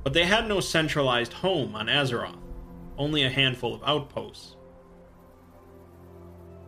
but 0.03 0.13
they 0.13 0.25
had 0.25 0.49
no 0.49 0.61
centralized 0.61 1.33
home 1.33 1.75
on 1.75 1.87
Azeroth, 1.87 2.39
only 2.99 3.23
a 3.23 3.31
handful 3.31 3.75
of 3.75 3.83
outposts. 3.85 4.57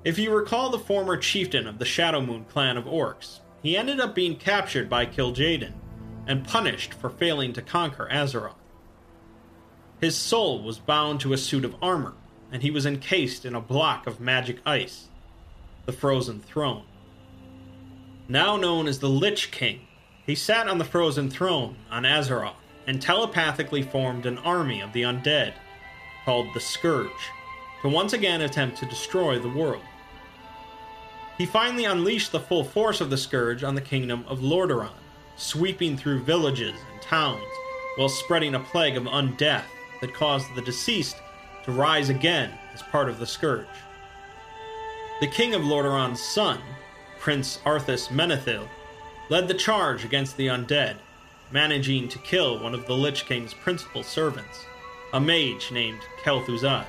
If 0.05 0.19
you 0.19 0.35
recall 0.35 0.71
the 0.71 0.79
former 0.79 1.17
chieftain 1.17 1.67
of 1.67 1.79
the 1.79 1.85
Shadowmoon 1.85 2.49
clan 2.49 2.77
of 2.77 2.85
orcs, 2.85 3.41
he 3.63 3.77
ended 3.77 4.01
up 4.01 4.15
being 4.15 4.37
captured 4.37 4.89
by 4.91 5.07
Kil'jaeden 5.07 5.73
and 6.27 6.47
punished 6.47 6.95
for 6.95 7.11
failing 7.11 7.53
to 7.55 7.63
conquer 7.63 8.09
Azeroth. 8.11 8.55
His 10.01 10.17
soul 10.17 10.63
was 10.63 10.79
bound 10.79 11.21
to 11.21 11.33
a 11.33 11.39
suit 11.39 11.65
of 11.65 11.77
armor, 11.81 12.15
and 12.53 12.63
he 12.63 12.71
was 12.71 12.85
encased 12.85 13.45
in 13.47 13.55
a 13.55 13.61
block 13.61 14.07
of 14.07 14.21
magic 14.21 14.59
ice, 14.67 15.09
the 15.87 15.93
Frozen 15.93 16.41
Throne. 16.41 16.85
Now 18.29 18.57
known 18.57 18.87
as 18.87 18.99
the 18.99 19.09
Lich 19.09 19.51
King, 19.51 19.87
he 20.27 20.35
sat 20.35 20.69
on 20.69 20.79
the 20.79 20.85
Frozen 20.85 21.31
Throne 21.31 21.77
on 21.91 22.05
Azeroth 22.05 22.57
and 22.87 23.01
telepathically 23.01 23.83
formed 23.83 24.27
an 24.27 24.39
army 24.39 24.81
of 24.81 24.93
the 24.93 25.03
undead, 25.03 25.55
called 26.25 26.49
the 26.55 26.61
Scourge, 26.61 27.11
to 27.83 27.89
once 27.89 28.13
again 28.13 28.41
attempt 28.41 28.79
to 28.79 28.87
destroy 28.87 29.39
the 29.39 29.49
world. 29.49 29.83
He 31.37 31.47
finally 31.47 31.85
unleashed 31.85 32.33
the 32.33 32.41
full 32.41 32.65
force 32.65 33.01
of 33.01 33.11
the 33.11 33.19
Scourge 33.19 33.65
on 33.65 33.75
the 33.75 33.81
kingdom 33.81 34.25
of 34.29 34.41
Lordaeron, 34.41 34.93
sweeping 35.37 35.97
through 35.97 36.23
villages 36.23 36.79
and 36.93 37.03
towns 37.03 37.43
while 37.97 38.09
spreading 38.09 38.55
a 38.55 38.61
plague 38.61 38.97
of 38.97 39.05
undeath 39.05 39.65
that 40.01 40.15
caused 40.15 40.55
the 40.55 40.63
deceased 40.63 41.17
to 41.65 41.73
rise 41.73 42.09
again 42.09 42.53
as 42.73 42.83
part 42.83 43.09
of 43.09 43.19
the 43.19 43.27
Scourge. 43.27 43.67
The 45.21 45.27
king 45.27 45.55
of 45.55 45.63
Lordaeron's 45.63 46.23
son, 46.23 46.61
Prince 47.19 47.59
Arthas 47.65 48.09
Menethil, 48.09 48.69
led 49.31 49.49
the 49.49 49.55
charge 49.55 50.05
against 50.05 50.37
the 50.37 50.49
undead, 50.49 50.97
managing 51.51 52.09
to 52.09 52.19
kill 52.19 52.59
one 52.59 52.75
of 52.75 52.87
the 52.87 52.95
Lich 52.95 53.27
King's 53.27 53.55
principal 53.55 54.03
servants, 54.03 54.65
a 55.13 55.21
mage 55.21 55.71
named 55.71 56.01
Kel'Thuzad. 56.23 56.87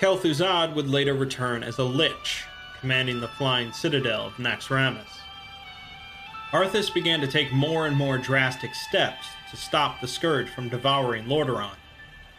Kel'Thuzad 0.00 0.74
would 0.74 0.88
later 0.88 1.14
return 1.14 1.62
as 1.62 1.78
a 1.78 1.84
Lich, 1.84 2.44
commanding 2.80 3.20
the 3.20 3.28
flying 3.28 3.72
citadel 3.72 4.26
of 4.26 4.34
Naxxramas. 4.34 5.20
Arthas 6.52 6.92
began 6.92 7.20
to 7.20 7.26
take 7.26 7.52
more 7.52 7.86
and 7.86 7.96
more 7.96 8.18
drastic 8.18 8.74
steps 8.74 9.26
to 9.50 9.56
stop 9.56 10.00
the 10.00 10.08
Scourge 10.08 10.48
from 10.48 10.68
devouring 10.68 11.24
Lordaeron, 11.26 11.76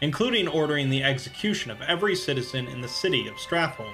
including 0.01 0.47
ordering 0.47 0.89
the 0.89 1.03
execution 1.03 1.71
of 1.71 1.81
every 1.81 2.15
citizen 2.15 2.67
in 2.67 2.81
the 2.81 2.87
city 2.87 3.27
of 3.27 3.35
Stratholme, 3.35 3.93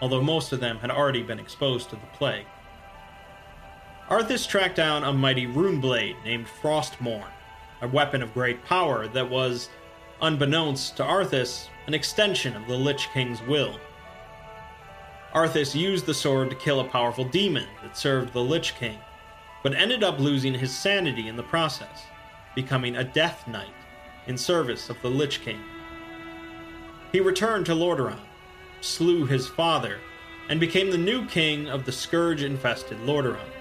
although 0.00 0.22
most 0.22 0.52
of 0.52 0.60
them 0.60 0.78
had 0.78 0.90
already 0.90 1.22
been 1.22 1.40
exposed 1.40 1.90
to 1.90 1.96
the 1.96 2.06
plague. 2.12 2.46
Arthas 4.10 4.44
tracked 4.44 4.74
down 4.74 5.04
a 5.04 5.12
mighty 5.12 5.46
rune 5.46 5.80
blade 5.80 6.16
named 6.24 6.48
Frostmourne, 6.48 7.30
a 7.80 7.86
weapon 7.86 8.22
of 8.22 8.34
great 8.34 8.64
power 8.64 9.06
that 9.06 9.30
was, 9.30 9.68
unbeknownst 10.20 10.96
to 10.96 11.04
Arthas, 11.04 11.68
an 11.86 11.94
extension 11.94 12.56
of 12.56 12.66
the 12.66 12.74
Lich 12.74 13.08
King's 13.14 13.40
will. 13.42 13.78
Arthas 15.32 15.76
used 15.76 16.06
the 16.06 16.14
sword 16.14 16.50
to 16.50 16.56
kill 16.56 16.80
a 16.80 16.88
powerful 16.88 17.22
demon 17.22 17.68
that 17.84 17.96
served 17.96 18.32
the 18.32 18.40
Lich 18.40 18.74
King, 18.74 18.98
but 19.62 19.74
ended 19.74 20.02
up 20.02 20.18
losing 20.18 20.54
his 20.54 20.76
sanity 20.76 21.28
in 21.28 21.36
the 21.36 21.44
process, 21.44 22.06
becoming 22.56 22.96
a 22.96 23.04
Death 23.04 23.46
Knight 23.46 23.74
in 24.26 24.36
service 24.36 24.90
of 24.90 25.00
the 25.02 25.10
Lich 25.10 25.40
King. 25.40 25.60
He 27.12 27.20
returned 27.20 27.64
to 27.66 27.76
Lordaeron, 27.76 28.18
slew 28.80 29.24
his 29.24 29.46
father, 29.46 29.98
and 30.48 30.58
became 30.58 30.90
the 30.90 30.98
new 30.98 31.26
king 31.26 31.68
of 31.68 31.84
the 31.84 31.92
scourge 31.92 32.42
infested 32.42 32.98
Lordaeron. 33.02 33.59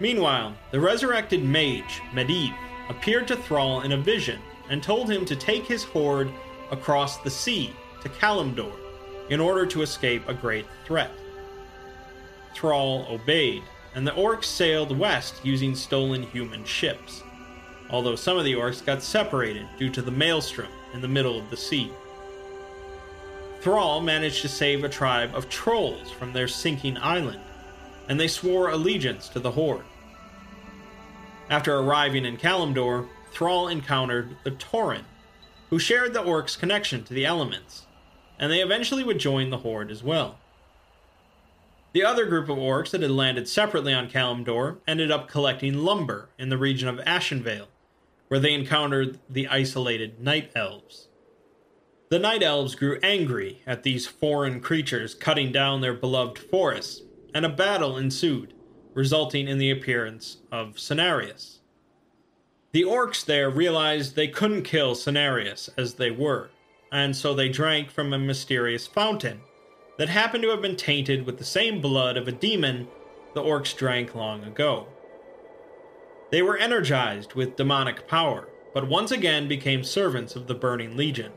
Meanwhile, 0.00 0.54
the 0.70 0.80
resurrected 0.80 1.44
mage, 1.44 2.02
Medivh, 2.12 2.54
appeared 2.88 3.28
to 3.28 3.36
Thrall 3.36 3.82
in 3.82 3.92
a 3.92 3.96
vision 3.96 4.40
and 4.68 4.82
told 4.82 5.10
him 5.10 5.24
to 5.24 5.36
take 5.36 5.66
his 5.66 5.84
horde 5.84 6.30
across 6.70 7.18
the 7.18 7.30
sea 7.30 7.72
to 8.02 8.08
Kalimdor 8.08 8.72
in 9.30 9.40
order 9.40 9.64
to 9.66 9.82
escape 9.82 10.28
a 10.28 10.34
great 10.34 10.66
threat. 10.84 11.10
Thrall 12.54 13.06
obeyed, 13.10 13.62
and 13.94 14.06
the 14.06 14.12
orcs 14.12 14.44
sailed 14.44 14.96
west 14.96 15.44
using 15.44 15.74
stolen 15.74 16.22
human 16.22 16.64
ships, 16.64 17.22
although 17.90 18.16
some 18.16 18.36
of 18.36 18.44
the 18.44 18.54
orcs 18.54 18.84
got 18.84 19.02
separated 19.02 19.66
due 19.78 19.90
to 19.90 20.02
the 20.02 20.10
maelstrom 20.10 20.70
in 20.92 21.00
the 21.00 21.08
middle 21.08 21.38
of 21.38 21.50
the 21.50 21.56
sea. 21.56 21.90
Thrall 23.60 24.00
managed 24.00 24.42
to 24.42 24.48
save 24.48 24.84
a 24.84 24.88
tribe 24.88 25.34
of 25.34 25.48
trolls 25.48 26.10
from 26.10 26.32
their 26.32 26.48
sinking 26.48 26.98
island, 26.98 27.40
and 28.08 28.18
they 28.18 28.28
swore 28.28 28.70
allegiance 28.70 29.28
to 29.30 29.40
the 29.40 29.52
Horde. 29.52 29.84
After 31.50 31.76
arriving 31.76 32.24
in 32.24 32.36
Kalimdor, 32.36 33.06
Thrall 33.32 33.68
encountered 33.68 34.36
the 34.44 34.52
Tauren, 34.52 35.04
who 35.70 35.78
shared 35.78 36.14
the 36.14 36.22
orcs' 36.22 36.58
connection 36.58 37.02
to 37.04 37.14
the 37.14 37.26
elements, 37.26 37.86
and 38.38 38.50
they 38.50 38.60
eventually 38.60 39.04
would 39.04 39.18
join 39.18 39.50
the 39.50 39.58
Horde 39.58 39.90
as 39.90 40.02
well. 40.02 40.38
The 41.92 42.04
other 42.04 42.26
group 42.26 42.48
of 42.48 42.58
orcs 42.58 42.90
that 42.90 43.02
had 43.02 43.10
landed 43.10 43.48
separately 43.48 43.92
on 43.92 44.10
Kalimdor 44.10 44.78
ended 44.86 45.10
up 45.10 45.28
collecting 45.28 45.84
lumber 45.84 46.28
in 46.38 46.48
the 46.48 46.58
region 46.58 46.88
of 46.88 46.98
Ashenvale, 47.04 47.68
where 48.28 48.40
they 48.40 48.52
encountered 48.52 49.20
the 49.28 49.46
isolated 49.48 50.20
Night 50.20 50.50
Elves. 50.56 51.08
The 52.10 52.18
Night 52.18 52.42
Elves 52.42 52.74
grew 52.74 52.98
angry 53.02 53.62
at 53.66 53.82
these 53.82 54.06
foreign 54.06 54.60
creatures 54.60 55.14
cutting 55.14 55.52
down 55.52 55.80
their 55.80 55.94
beloved 55.94 56.38
forests, 56.38 57.02
and 57.34 57.44
a 57.44 57.48
battle 57.50 57.98
ensued, 57.98 58.54
resulting 58.94 59.48
in 59.48 59.58
the 59.58 59.70
appearance 59.70 60.38
of 60.52 60.76
Cenarius. 60.76 61.58
The 62.72 62.84
orcs 62.84 63.24
there 63.24 63.50
realized 63.50 64.14
they 64.14 64.28
couldn't 64.28 64.62
kill 64.62 64.94
Cenarius 64.94 65.68
as 65.76 65.94
they 65.94 66.10
were, 66.10 66.50
and 66.90 67.14
so 67.14 67.34
they 67.34 67.48
drank 67.48 67.90
from 67.90 68.12
a 68.12 68.18
mysterious 68.18 68.86
fountain 68.86 69.40
that 69.98 70.08
happened 70.08 70.42
to 70.44 70.50
have 70.50 70.62
been 70.62 70.76
tainted 70.76 71.26
with 71.26 71.38
the 71.38 71.44
same 71.44 71.80
blood 71.80 72.16
of 72.16 72.26
a 72.26 72.32
demon 72.32 72.88
the 73.34 73.42
orcs 73.42 73.76
drank 73.76 74.14
long 74.14 74.44
ago. 74.44 74.86
They 76.30 76.42
were 76.42 76.56
energized 76.56 77.34
with 77.34 77.56
demonic 77.56 78.08
power, 78.08 78.48
but 78.72 78.88
once 78.88 79.10
again 79.10 79.46
became 79.46 79.84
servants 79.84 80.34
of 80.36 80.46
the 80.46 80.54
Burning 80.54 80.96
Legion. 80.96 81.32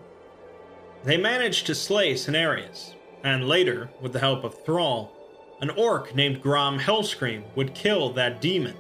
They 1.03 1.17
managed 1.17 1.67
to 1.67 1.75
slay 1.75 2.13
Cenarius, 2.13 2.95
and 3.23 3.47
later, 3.47 3.89
with 4.01 4.13
the 4.13 4.19
help 4.19 4.43
of 4.43 4.63
Thrall, 4.63 5.16
an 5.61 5.69
orc 5.71 6.13
named 6.15 6.41
Grom 6.41 6.79
Hellscream 6.79 7.43
would 7.55 7.73
kill 7.73 8.11
that 8.13 8.41
demon, 8.41 8.75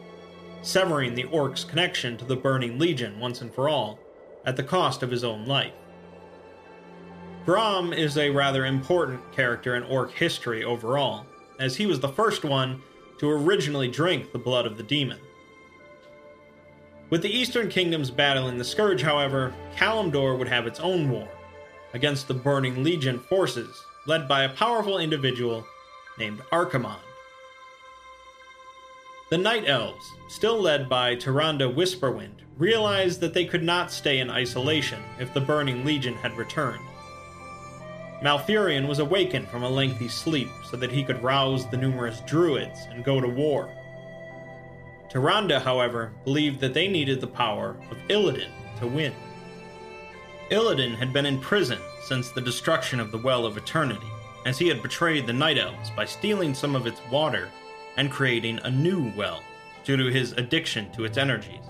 severing 0.61 1.15
the 1.15 1.23
orc's 1.25 1.63
connection 1.63 2.17
to 2.17 2.25
the 2.25 2.35
Burning 2.35 2.77
Legion 2.77 3.19
once 3.19 3.41
and 3.41 3.53
for 3.53 3.67
all, 3.67 3.99
at 4.45 4.55
the 4.55 4.63
cost 4.63 5.03
of 5.03 5.11
his 5.11 5.23
own 5.23 5.45
life. 5.45 5.73
Grom 7.45 7.93
is 7.93 8.17
a 8.17 8.29
rather 8.29 8.65
important 8.65 9.31
character 9.31 9.75
in 9.75 9.83
orc 9.83 10.11
history 10.11 10.63
overall, 10.63 11.25
as 11.59 11.75
he 11.75 11.85
was 11.85 11.99
the 11.99 12.09
first 12.09 12.43
one 12.43 12.81
to 13.19 13.29
originally 13.29 13.87
drink 13.87 14.31
the 14.31 14.37
blood 14.37 14.65
of 14.65 14.77
the 14.77 14.83
demon. 14.83 15.19
With 17.09 17.21
the 17.21 17.29
Eastern 17.29 17.69
Kingdoms 17.69 18.11
battling 18.11 18.57
the 18.57 18.65
Scourge, 18.65 19.01
however, 19.01 19.53
Kalimdor 19.75 20.37
would 20.37 20.49
have 20.49 20.67
its 20.67 20.81
own 20.81 21.09
war 21.09 21.27
against 21.93 22.27
the 22.27 22.33
Burning 22.33 22.83
Legion 22.83 23.17
forces, 23.17 23.81
led 24.05 24.27
by 24.27 24.43
a 24.43 24.49
powerful 24.49 24.99
individual 24.99 25.65
named 26.17 26.41
Archimonde. 26.51 26.99
The 29.29 29.37
Night 29.37 29.67
Elves, 29.67 30.13
still 30.29 30.61
led 30.61 30.87
by 30.87 31.15
Tyrande 31.15 31.73
Whisperwind, 31.73 32.41
realized 32.57 33.19
that 33.21 33.33
they 33.33 33.45
could 33.45 33.63
not 33.63 33.91
stay 33.91 34.19
in 34.19 34.29
isolation 34.29 35.03
if 35.19 35.33
the 35.33 35.41
Burning 35.41 35.83
Legion 35.83 36.15
had 36.15 36.37
returned 36.37 36.81
Malfurion 38.21 38.87
was 38.87 38.97
awakened 38.97 39.47
from 39.47 39.61
a 39.61 39.69
lengthy 39.69 40.07
sleep 40.07 40.49
so 40.69 40.75
that 40.77 40.91
he 40.91 41.03
could 41.03 41.21
rouse 41.21 41.69
the 41.69 41.77
numerous 41.77 42.21
druids 42.21 42.79
and 42.89 43.03
go 43.03 43.21
to 43.21 43.27
war. 43.27 43.69
Tyrande, 45.11 45.61
however, 45.61 46.11
believed 46.23 46.59
that 46.59 46.73
they 46.73 46.87
needed 46.87 47.21
the 47.21 47.27
power 47.27 47.77
of 47.91 47.97
Illidan 48.09 48.49
to 48.79 48.87
win. 48.87 49.13
Illidan 50.49 50.95
had 50.95 51.13
been 51.13 51.27
in 51.27 51.39
prison 51.39 51.79
since 52.05 52.31
the 52.31 52.41
destruction 52.41 52.99
of 52.99 53.11
the 53.11 53.17
Well 53.19 53.45
of 53.45 53.55
Eternity, 53.55 54.07
as 54.47 54.57
he 54.57 54.69
had 54.69 54.81
betrayed 54.81 55.27
the 55.27 55.33
Night 55.33 55.57
Elves 55.57 55.89
by 55.89 56.05
stealing 56.05 56.55
some 56.55 56.73
of 56.73 56.87
its 56.87 57.01
water 57.11 57.49
and 57.97 58.09
creating 58.09 58.61
a 58.63 58.71
new 58.71 59.11
well 59.17 59.43
due 59.83 59.97
to 59.97 60.05
his 60.05 60.31
addiction 60.31 60.89
to 60.93 61.03
its 61.03 61.17
energies. 61.17 61.65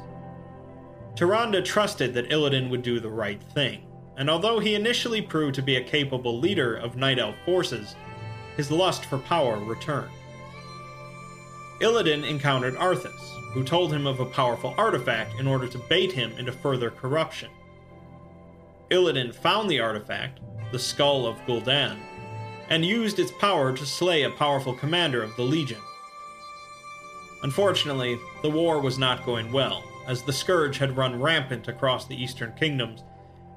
Tyrande 1.16 1.66
trusted 1.66 2.14
that 2.14 2.30
Illidan 2.30 2.70
would 2.70 2.84
do 2.84 3.00
the 3.00 3.10
right 3.10 3.42
thing, 3.42 3.88
and 4.18 4.30
although 4.30 4.60
he 4.60 4.76
initially 4.76 5.24
proved 5.24 5.56
to 5.56 5.64
be 5.64 5.78
a 5.78 5.84
capable 5.84 6.38
leader 6.38 6.76
of 6.76 6.96
Night 6.96 7.18
Elf 7.18 7.34
forces, 7.46 7.96
his 8.56 8.70
lust 8.70 9.06
for 9.06 9.18
power 9.18 9.58
returned. 9.58 10.12
Illidan 11.82 12.30
encountered 12.30 12.76
Arthas, 12.76 13.54
who 13.54 13.64
told 13.64 13.92
him 13.92 14.06
of 14.06 14.20
a 14.20 14.26
powerful 14.26 14.76
artifact 14.78 15.40
in 15.40 15.48
order 15.48 15.68
to 15.68 15.82
bait 15.90 16.12
him 16.12 16.32
into 16.38 16.52
further 16.52 16.92
corruption. 16.92 17.50
Illidan 18.92 19.34
found 19.34 19.68
the 19.68 19.80
artifact, 19.80 20.42
the 20.72 20.78
Skull 20.78 21.26
of 21.26 21.38
Gul'dan, 21.48 21.98
and 22.70 22.86
used 22.86 23.20
its 23.20 23.32
power 23.32 23.76
to 23.76 23.86
slay 23.86 24.24
a 24.24 24.30
powerful 24.30 24.74
commander 24.74 25.24
of 25.24 25.36
the 25.36 25.44
Legion. 25.44 25.82
Unfortunately, 27.44 28.20
the 28.42 28.50
war 28.50 28.82
was 28.82 28.98
not 28.98 29.26
going 29.26 29.52
well, 29.52 29.84
as 30.08 30.24
the 30.24 30.34
Scourge 30.34 30.78
had 30.78 30.98
run 30.98 31.22
rampant 31.22 31.68
across 31.68 32.06
the 32.06 32.22
Eastern 32.22 32.54
Kingdoms 32.54 33.04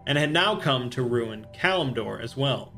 and 0.07 0.19
had 0.19 0.33
now 0.33 0.57
come 0.57 0.91
to 0.91 1.03
ruin 1.03 1.47
Kalimdor 1.55 2.21
as 2.21 2.37
well. 2.37 2.73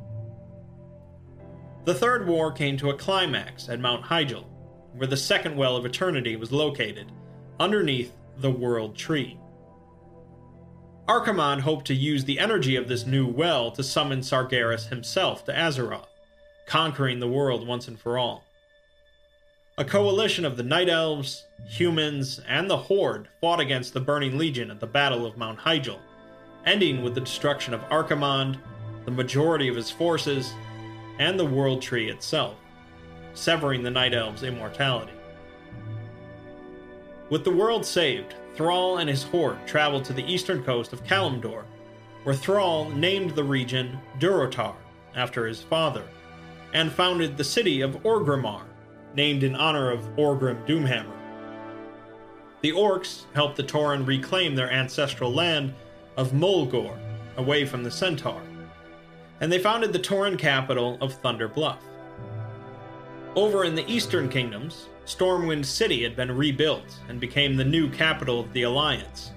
The 1.85 1.95
Third 1.95 2.29
War 2.29 2.53
came 2.53 2.77
to 2.77 2.90
a 2.90 2.97
climax 2.97 3.68
at 3.68 3.81
Mount 3.81 4.05
Hyjal, 4.05 4.45
where 4.95 5.09
the 5.09 5.16
Second 5.16 5.57
Well 5.57 5.77
of 5.77 5.85
Eternity 5.85 6.37
was 6.37 6.53
located, 6.53 7.11
underneath 7.59 8.12
the 8.38 8.51
World 8.51 8.97
Tree. 8.97 9.38
Archimonde 11.09 11.61
hoped 11.62 11.87
to 11.87 11.95
use 11.95 12.25
the 12.25 12.38
energy 12.38 12.77
of 12.77 12.88
this 12.88 13.05
new 13.05 13.27
well 13.27 13.73
to 13.73 13.83
summon 13.83 14.21
Sargeras 14.21 14.88
himself 14.88 15.45
to 15.47 15.53
Azeroth, 15.53 16.12
conquering 16.66 17.20
the 17.20 17.29
world 17.29 17.66
once 17.66 17.88
and 17.88 17.98
for 17.98 18.18
all. 18.18 18.44
A 19.79 19.85
coalition 19.85 20.44
of 20.44 20.57
the 20.57 20.62
Night 20.62 20.88
Elves, 20.88 21.46
humans, 21.66 22.40
and 22.46 22.68
the 22.68 22.77
Horde 22.77 23.29
fought 23.40 23.61
against 23.61 23.94
the 23.94 24.01
Burning 24.01 24.37
Legion 24.37 24.70
at 24.70 24.81
the 24.81 24.87
Battle 24.87 25.25
of 25.25 25.38
Mount 25.38 25.59
Hyjal, 25.59 25.98
ending 26.66 27.03
with 27.03 27.14
the 27.14 27.20
destruction 27.20 27.72
of 27.72 27.81
Archimonde, 27.88 28.59
the 29.05 29.11
majority 29.11 29.68
of 29.68 29.77
his 29.77 29.90
forces, 29.90 30.53
and 31.18 31.38
the 31.38 31.44
World 31.44 31.81
Tree 31.81 32.11
itself, 32.11 32.57
severing 33.35 33.83
the 33.83 33.90
Night 33.90 34.14
Elves' 34.14 34.42
immortality. 34.42 35.12
With 37.31 37.44
the 37.44 37.51
world 37.51 37.87
saved, 37.87 38.35
Thrall 38.55 38.98
and 38.98 39.09
his 39.09 39.22
horde 39.22 39.66
traveled 39.66 40.05
to 40.05 40.12
the 40.12 40.31
eastern 40.31 40.62
coast 40.62 40.92
of 40.92 41.03
Kalimdor, 41.05 41.64
where 42.25 42.35
Thrall 42.35 42.90
named 42.90 43.31
the 43.31 43.42
region 43.42 43.98
Durotar 44.18 44.75
after 45.16 45.46
his 45.46 45.62
father, 45.62 46.05
and 46.72 46.90
founded 46.90 47.37
the 47.37 47.44
city 47.44 47.80
of 47.80 48.02
Orgrimmar, 48.02 48.64
named 49.14 49.42
in 49.42 49.54
honor 49.54 49.90
of 49.90 50.00
Orgrim 50.16 50.66
Doomhammer. 50.66 51.16
The 52.62 52.72
Orcs 52.72 53.24
helped 53.35 53.56
the 53.56 53.64
Tauren 53.64 54.06
reclaim 54.06 54.54
their 54.54 54.70
ancestral 54.70 55.32
land 55.32 55.74
of 56.16 56.32
Mulgore, 56.32 56.98
away 57.37 57.64
from 57.64 57.82
the 57.82 57.90
Centaur, 57.90 58.40
and 59.40 59.50
they 59.50 59.58
founded 59.58 59.92
the 59.92 59.98
Tauren 59.98 60.38
capital 60.38 60.98
of 61.00 61.14
Thunder 61.14 61.48
Bluff. 61.48 61.82
Over 63.35 63.64
in 63.64 63.74
the 63.74 63.90
Eastern 63.90 64.28
Kingdoms, 64.28 64.88
Stormwind 65.06 65.64
City 65.64 66.02
had 66.02 66.14
been 66.14 66.30
rebuilt 66.30 66.98
and 67.08 67.18
became 67.18 67.56
the 67.56 67.64
new 67.64 67.90
capital 67.90 68.38
of 68.38 68.52
the 68.52 68.62
Alliance, 68.62 69.32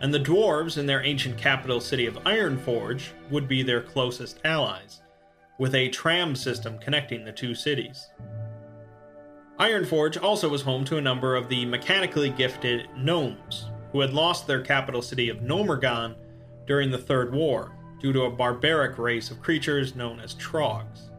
and 0.00 0.12
the 0.12 0.18
dwarves 0.18 0.78
in 0.78 0.86
their 0.86 1.04
ancient 1.04 1.38
capital 1.38 1.80
city 1.80 2.06
of 2.06 2.14
Ironforge 2.24 3.10
would 3.30 3.46
be 3.46 3.62
their 3.62 3.82
closest 3.82 4.40
allies, 4.44 5.02
with 5.58 5.74
a 5.74 5.88
tram 5.90 6.34
system 6.34 6.78
connecting 6.78 7.24
the 7.24 7.32
two 7.32 7.54
cities. 7.54 8.10
Ironforge 9.58 10.20
also 10.20 10.48
was 10.48 10.62
home 10.62 10.84
to 10.86 10.96
a 10.96 11.02
number 11.02 11.36
of 11.36 11.48
the 11.48 11.64
mechanically 11.64 12.30
gifted 12.30 12.88
gnomes, 12.96 13.70
who 13.92 14.00
had 14.00 14.12
lost 14.12 14.48
their 14.48 14.60
capital 14.60 15.00
city 15.00 15.28
of 15.28 15.38
Gnomeregan 15.38 16.16
during 16.66 16.90
the 16.90 16.98
Third 16.98 17.32
War 17.32 17.76
due 18.00 18.12
to 18.12 18.22
a 18.22 18.30
barbaric 18.30 18.98
race 18.98 19.30
of 19.30 19.40
creatures 19.40 19.94
known 19.94 20.18
as 20.18 20.34
Trogs. 20.34 21.10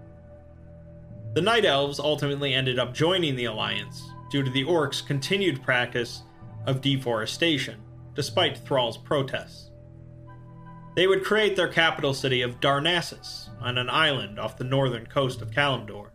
The 1.34 1.42
Night 1.42 1.64
Elves 1.64 2.00
ultimately 2.00 2.54
ended 2.54 2.78
up 2.78 2.94
joining 2.94 3.36
the 3.36 3.46
Alliance 3.46 4.04
due 4.30 4.44
to 4.44 4.52
the 4.52 4.66
Orcs' 4.66 5.06
continued 5.06 5.64
practice 5.64 6.24
of 6.66 6.82
deforestation, 6.82 7.80
despite 8.14 8.58
Thrall's 8.58 8.98
protests. 8.98 9.72
They 10.96 11.08
would 11.08 11.26
create 11.26 11.58
their 11.58 11.68
capital 11.68 12.14
city 12.14 12.42
of 12.42 12.62
Darnassus 12.62 13.50
on 13.60 13.78
an 13.78 13.90
island 13.90 14.40
off 14.40 14.58
the 14.58 14.64
northern 14.64 15.06
coast 15.06 15.42
of 15.42 15.52
Kalimdor. 15.52 16.12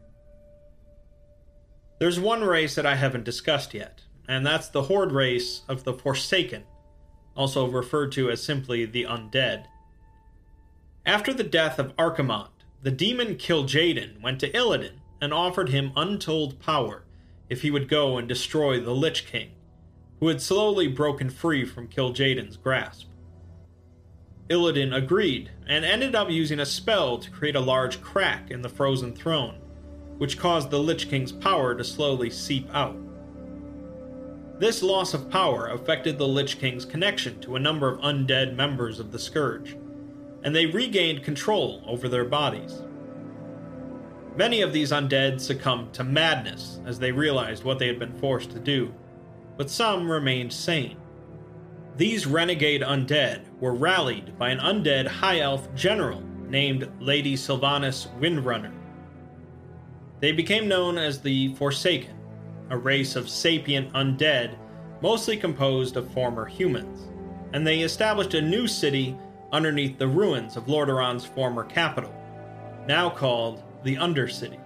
There's 1.99 2.19
one 2.19 2.43
race 2.43 2.75
that 2.77 2.87
I 2.87 2.95
haven't 2.95 3.25
discussed 3.25 3.75
yet, 3.75 4.01
and 4.27 4.45
that's 4.47 4.69
the 4.69 4.85
Horde 4.85 5.13
race 5.13 5.63
of 5.69 5.85
the 5.85 5.93
Forsaken, 5.93 6.65
also 7.37 7.69
referred 7.69 8.11
to 8.13 8.31
as 8.31 8.43
simply 8.43 8.87
the 8.87 9.05
Undead. 9.05 9.67
After 11.05 11.35
the 11.35 11.45
death 11.45 11.79
of 11.79 11.95
Archimonde, 11.97 12.49
the 12.83 12.91
demon 12.91 13.35
Kil'jaeden 13.35 14.23
went 14.23 14.41
to 14.41 14.51
Illidan 14.53 15.01
and 15.21 15.35
offered 15.35 15.69
him 15.69 15.93
untold 15.95 16.59
power 16.59 17.05
if 17.51 17.61
he 17.61 17.71
would 17.71 17.89
go 17.89 18.17
and 18.17 18.27
destroy 18.27 18.81
the 18.81 18.95
Lich 18.95 19.27
King, 19.27 19.51
who 20.21 20.29
had 20.29 20.41
slowly 20.41 20.89
broken 20.89 21.29
free 21.29 21.67
from 21.67 21.89
Kil'jaeden's 21.89 22.57
grasp. 22.57 23.10
Illidan 24.51 24.97
agreed 24.97 25.51
and 25.69 25.85
ended 25.85 26.17
up 26.17 26.29
using 26.29 26.59
a 26.59 26.67
spell 26.67 27.19
to 27.19 27.31
create 27.31 27.55
a 27.55 27.61
large 27.61 28.03
crack 28.03 28.51
in 28.51 28.63
the 28.63 28.69
frozen 28.69 29.15
throne, 29.15 29.55
which 30.19 30.39
caused 30.39 30.71
the 30.71 30.79
Lich 30.81 31.09
King's 31.09 31.31
power 31.31 31.73
to 31.75 31.85
slowly 31.85 32.31
seep 32.31 32.69
out. 32.75 32.97
This 34.59 34.83
loss 34.83 35.15
of 35.15 35.31
power 35.31 35.69
affected 35.69 36.19
the 36.19 36.27
Lich 36.27 36.59
King's 36.59 36.85
connection 36.85 37.41
to 37.43 37.55
a 37.55 37.61
number 37.61 37.89
of 37.89 38.01
undead 38.01 38.57
members 38.57 38.99
of 38.99 39.13
the 39.13 39.19
Scourge, 39.21 39.77
and 40.43 40.55
they 40.55 40.67
regained 40.67 41.23
control 41.23 41.83
over 41.87 42.09
their 42.09 42.25
bodies. 42.25 42.83
Many 44.37 44.63
of 44.63 44.73
these 44.73 44.91
undead 44.91 45.41
succumbed 45.41 45.95
to 45.95 46.05
madness 46.05 46.81
as 46.85 46.99
they 46.99 47.13
realized 47.13 47.63
what 47.63 47.79
they 47.79 47.87
had 47.87 48.01
been 48.01 48.19
forced 48.19 48.51
to 48.51 48.59
do, 48.59 48.93
but 49.57 49.71
some 49.71 50.11
remained 50.11 50.53
sane. 50.53 50.97
These 51.97 52.27
renegade 52.27 52.83
undead 52.83 53.45
were 53.61 53.75
rallied 53.75 54.37
by 54.39 54.51
an 54.51 54.59
undead 54.59 55.07
high 55.07 55.41
elf 55.41 55.73
general 55.75 56.23
named 56.49 56.91
Lady 57.01 57.37
Sylvanas 57.37 58.09
Windrunner. 58.19 58.73
They 60.21 60.33
became 60.33 60.69
known 60.69 60.99
as 60.99 61.21
the 61.21 61.55
Forsaken, 61.55 62.17
a 62.71 62.77
race 62.77 63.17
of 63.17 63.29
sapient 63.29 63.93
undead 63.93 64.57
mostly 65.03 65.37
composed 65.37 65.97
of 65.97 66.13
former 66.13 66.45
humans, 66.45 67.09
and 67.53 67.67
they 67.67 67.81
established 67.81 68.35
a 68.35 68.43
new 68.43 68.67
city 68.67 69.17
underneath 69.53 69.99
the 69.99 70.07
ruins 70.07 70.57
of 70.57 70.69
Lordaeron's 70.69 71.25
former 71.25 71.65
capital, 71.65 72.15
now 72.87 73.11
called 73.11 73.63
the 73.83 73.97
Undercity. 73.97 74.61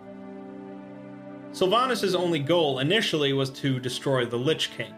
Sylvanas' 1.53 2.17
only 2.17 2.41
goal 2.41 2.81
initially 2.81 3.33
was 3.33 3.49
to 3.51 3.79
destroy 3.79 4.27
the 4.27 4.37
Lich 4.37 4.71
King, 4.77 4.95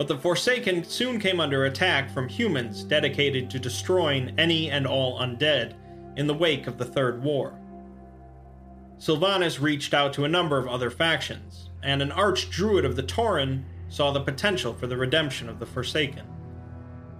but 0.00 0.08
the 0.08 0.16
Forsaken 0.16 0.82
soon 0.84 1.20
came 1.20 1.40
under 1.40 1.66
attack 1.66 2.10
from 2.10 2.26
humans 2.26 2.84
dedicated 2.84 3.50
to 3.50 3.58
destroying 3.58 4.32
any 4.38 4.70
and 4.70 4.86
all 4.86 5.20
undead 5.20 5.74
in 6.16 6.26
the 6.26 6.32
wake 6.32 6.66
of 6.66 6.78
the 6.78 6.86
Third 6.86 7.22
War. 7.22 7.60
Sylvanas 8.96 9.60
reached 9.60 9.92
out 9.92 10.14
to 10.14 10.24
a 10.24 10.28
number 10.28 10.56
of 10.56 10.66
other 10.66 10.90
factions, 10.90 11.68
and 11.82 12.00
an 12.00 12.12
archdruid 12.12 12.86
of 12.86 12.96
the 12.96 13.02
Tauren 13.02 13.62
saw 13.90 14.10
the 14.10 14.22
potential 14.22 14.72
for 14.72 14.86
the 14.86 14.96
redemption 14.96 15.50
of 15.50 15.58
the 15.58 15.66
Forsaken. 15.66 16.24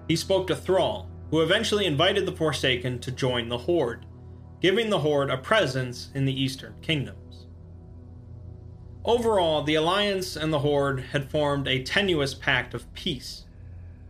He 0.09 0.17
spoke 0.17 0.47
to 0.47 0.57
Thrall, 0.57 1.11
who 1.31 1.43
eventually 1.43 1.85
invited 1.85 2.25
the 2.25 2.33
Forsaken 2.33 2.99
to 3.01 3.13
join 3.13 3.51
the 3.51 3.59
Horde, 3.59 4.07
giving 4.63 4.89
the 4.89 5.01
Horde 5.01 5.29
a 5.29 5.37
presence 5.37 6.09
in 6.15 6.25
the 6.25 6.43
Eastern 6.43 6.75
Kingdoms. 6.81 7.30
Overall, 9.05 9.63
the 9.63 9.77
Alliance 9.77 10.37
and 10.37 10.53
the 10.53 10.59
Horde 10.59 11.01
had 11.01 11.31
formed 11.31 11.67
a 11.67 11.83
tenuous 11.83 12.35
pact 12.35 12.75
of 12.75 12.93
peace, 12.93 13.45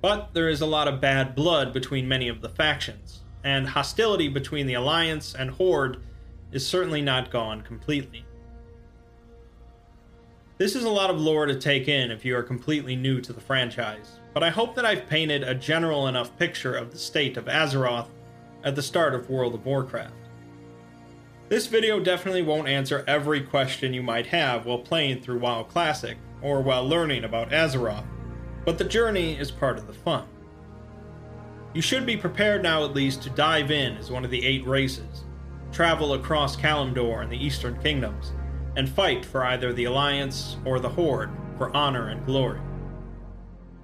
but 0.03 0.35
there 0.35 0.49
is 0.49 0.61
a 0.61 0.67
lot 0.67 0.89
of 0.89 1.01
bad 1.01 1.37
blood 1.37 1.73
between 1.73 2.09
many 2.09 2.27
of 2.27 2.41
the 2.41 2.49
factions, 2.49 3.21
and 3.45 3.69
hostility 3.69 4.27
between 4.27 4.67
the 4.67 4.75
Alliance 4.75 5.33
and 5.33 5.51
Horde 5.51 5.99
is 6.51 6.67
certainly 6.67 7.03
not 7.03 7.31
gone 7.31 7.63
completely. 7.63 8.25
This 10.59 10.75
is 10.75 10.83
a 10.83 10.91
lot 10.91 11.09
of 11.09 11.21
lore 11.21 11.47
to 11.47 11.55
take 11.55 11.87
in 11.87 12.11
if 12.11 12.25
you 12.25 12.37
are 12.37 12.43
completely 12.43 12.97
new 12.97 13.21
to 13.21 13.33
the 13.33 13.41
franchise, 13.41 14.19
but 14.35 14.43
I 14.43 14.51
hope 14.51 14.75
that 14.75 14.85
I've 14.85 15.07
painted 15.07 15.45
a 15.45 15.55
general 15.55 16.09
enough 16.09 16.37
picture 16.37 16.75
of 16.75 16.91
the 16.91 16.99
state 16.99 17.37
of 17.37 17.45
Azeroth 17.45 18.09
at 18.65 18.75
the 18.75 18.83
start 18.83 19.15
of 19.15 19.31
World 19.31 19.55
of 19.55 19.65
Warcraft. 19.65 20.13
This 21.51 21.67
video 21.67 21.99
definitely 21.99 22.43
won't 22.43 22.69
answer 22.69 23.03
every 23.09 23.41
question 23.41 23.93
you 23.93 24.05
might 24.05 24.27
have 24.27 24.67
while 24.67 24.79
playing 24.79 25.21
through 25.21 25.41
WoW 25.41 25.65
Classic 25.65 26.17
or 26.43 26.63
while 26.63 26.87
learning 26.87 27.25
about 27.25 27.51
Azeroth, 27.51 28.07
but 28.65 28.79
the 28.79 28.85
journey 28.85 29.37
is 29.37 29.51
part 29.51 29.77
of 29.77 29.89
the 29.89 29.93
fun. 29.93 30.29
You 31.75 31.83
should 31.83 32.07
be 32.07 32.17
prepared 32.17 32.63
now 32.63 32.85
at 32.85 32.95
least 32.95 33.25
to 33.25 33.31
dive 33.31 33.73
in 33.73 33.97
as 33.97 34.13
one 34.13 34.25
of 34.25 34.31
the 34.31 34.47
eight 34.47 34.65
races, 34.65 35.25
travel 35.73 36.15
across 36.15 36.55
Kalimdor 36.55 37.21
and 37.21 37.33
the 37.33 37.45
Eastern 37.45 37.83
Kingdoms, 37.83 38.33
and 38.77 38.89
fight 38.89 39.25
for 39.25 39.45
either 39.45 39.73
the 39.73 39.87
Alliance 39.87 40.57
or 40.65 40.79
the 40.79 40.91
Horde 40.91 41.33
for 41.59 41.77
honor 41.77 42.11
and 42.11 42.25
glory. 42.25 42.61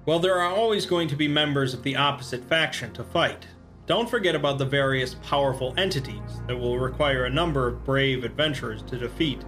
While 0.05 0.19
there 0.19 0.39
are 0.39 0.55
always 0.55 0.85
going 0.85 1.09
to 1.09 1.17
be 1.17 1.27
members 1.27 1.73
of 1.73 1.83
the 1.83 1.97
opposite 1.97 2.45
faction 2.45 2.93
to 2.93 3.03
fight, 3.03 3.45
don't 3.87 4.09
forget 4.09 4.35
about 4.35 4.57
the 4.57 4.65
various 4.65 5.15
powerful 5.15 5.73
entities 5.77 6.41
that 6.45 6.57
will 6.57 6.77
require 6.77 7.23
a 7.23 7.29
number 7.29 7.69
of 7.69 7.85
brave 7.85 8.25
adventurers 8.25 8.83
to 8.83 8.97
defeat, 8.97 9.45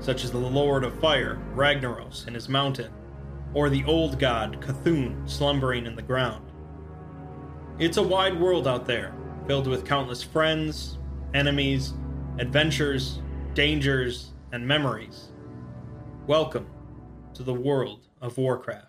such 0.00 0.24
as 0.24 0.32
the 0.32 0.36
Lord 0.36 0.82
of 0.82 0.98
Fire, 0.98 1.38
Ragnaros, 1.54 2.26
and 2.26 2.34
his 2.34 2.48
mountain, 2.48 2.92
or 3.54 3.70
the 3.70 3.84
old 3.84 4.18
god, 4.18 4.60
C'Thun, 4.60 5.30
slumbering 5.30 5.86
in 5.86 5.94
the 5.94 6.02
ground. 6.02 6.50
It's 7.78 7.98
a 7.98 8.02
wide 8.02 8.38
world 8.38 8.66
out 8.66 8.84
there, 8.84 9.14
filled 9.46 9.68
with 9.68 9.86
countless 9.86 10.24
friends, 10.24 10.98
enemies, 11.32 11.92
adventures, 12.40 13.20
dangers, 13.54 14.32
and 14.50 14.66
memories. 14.66 15.28
Welcome 16.26 16.66
to 17.34 17.44
the 17.44 17.54
world 17.54 18.08
of 18.20 18.36
Warcraft. 18.38 18.87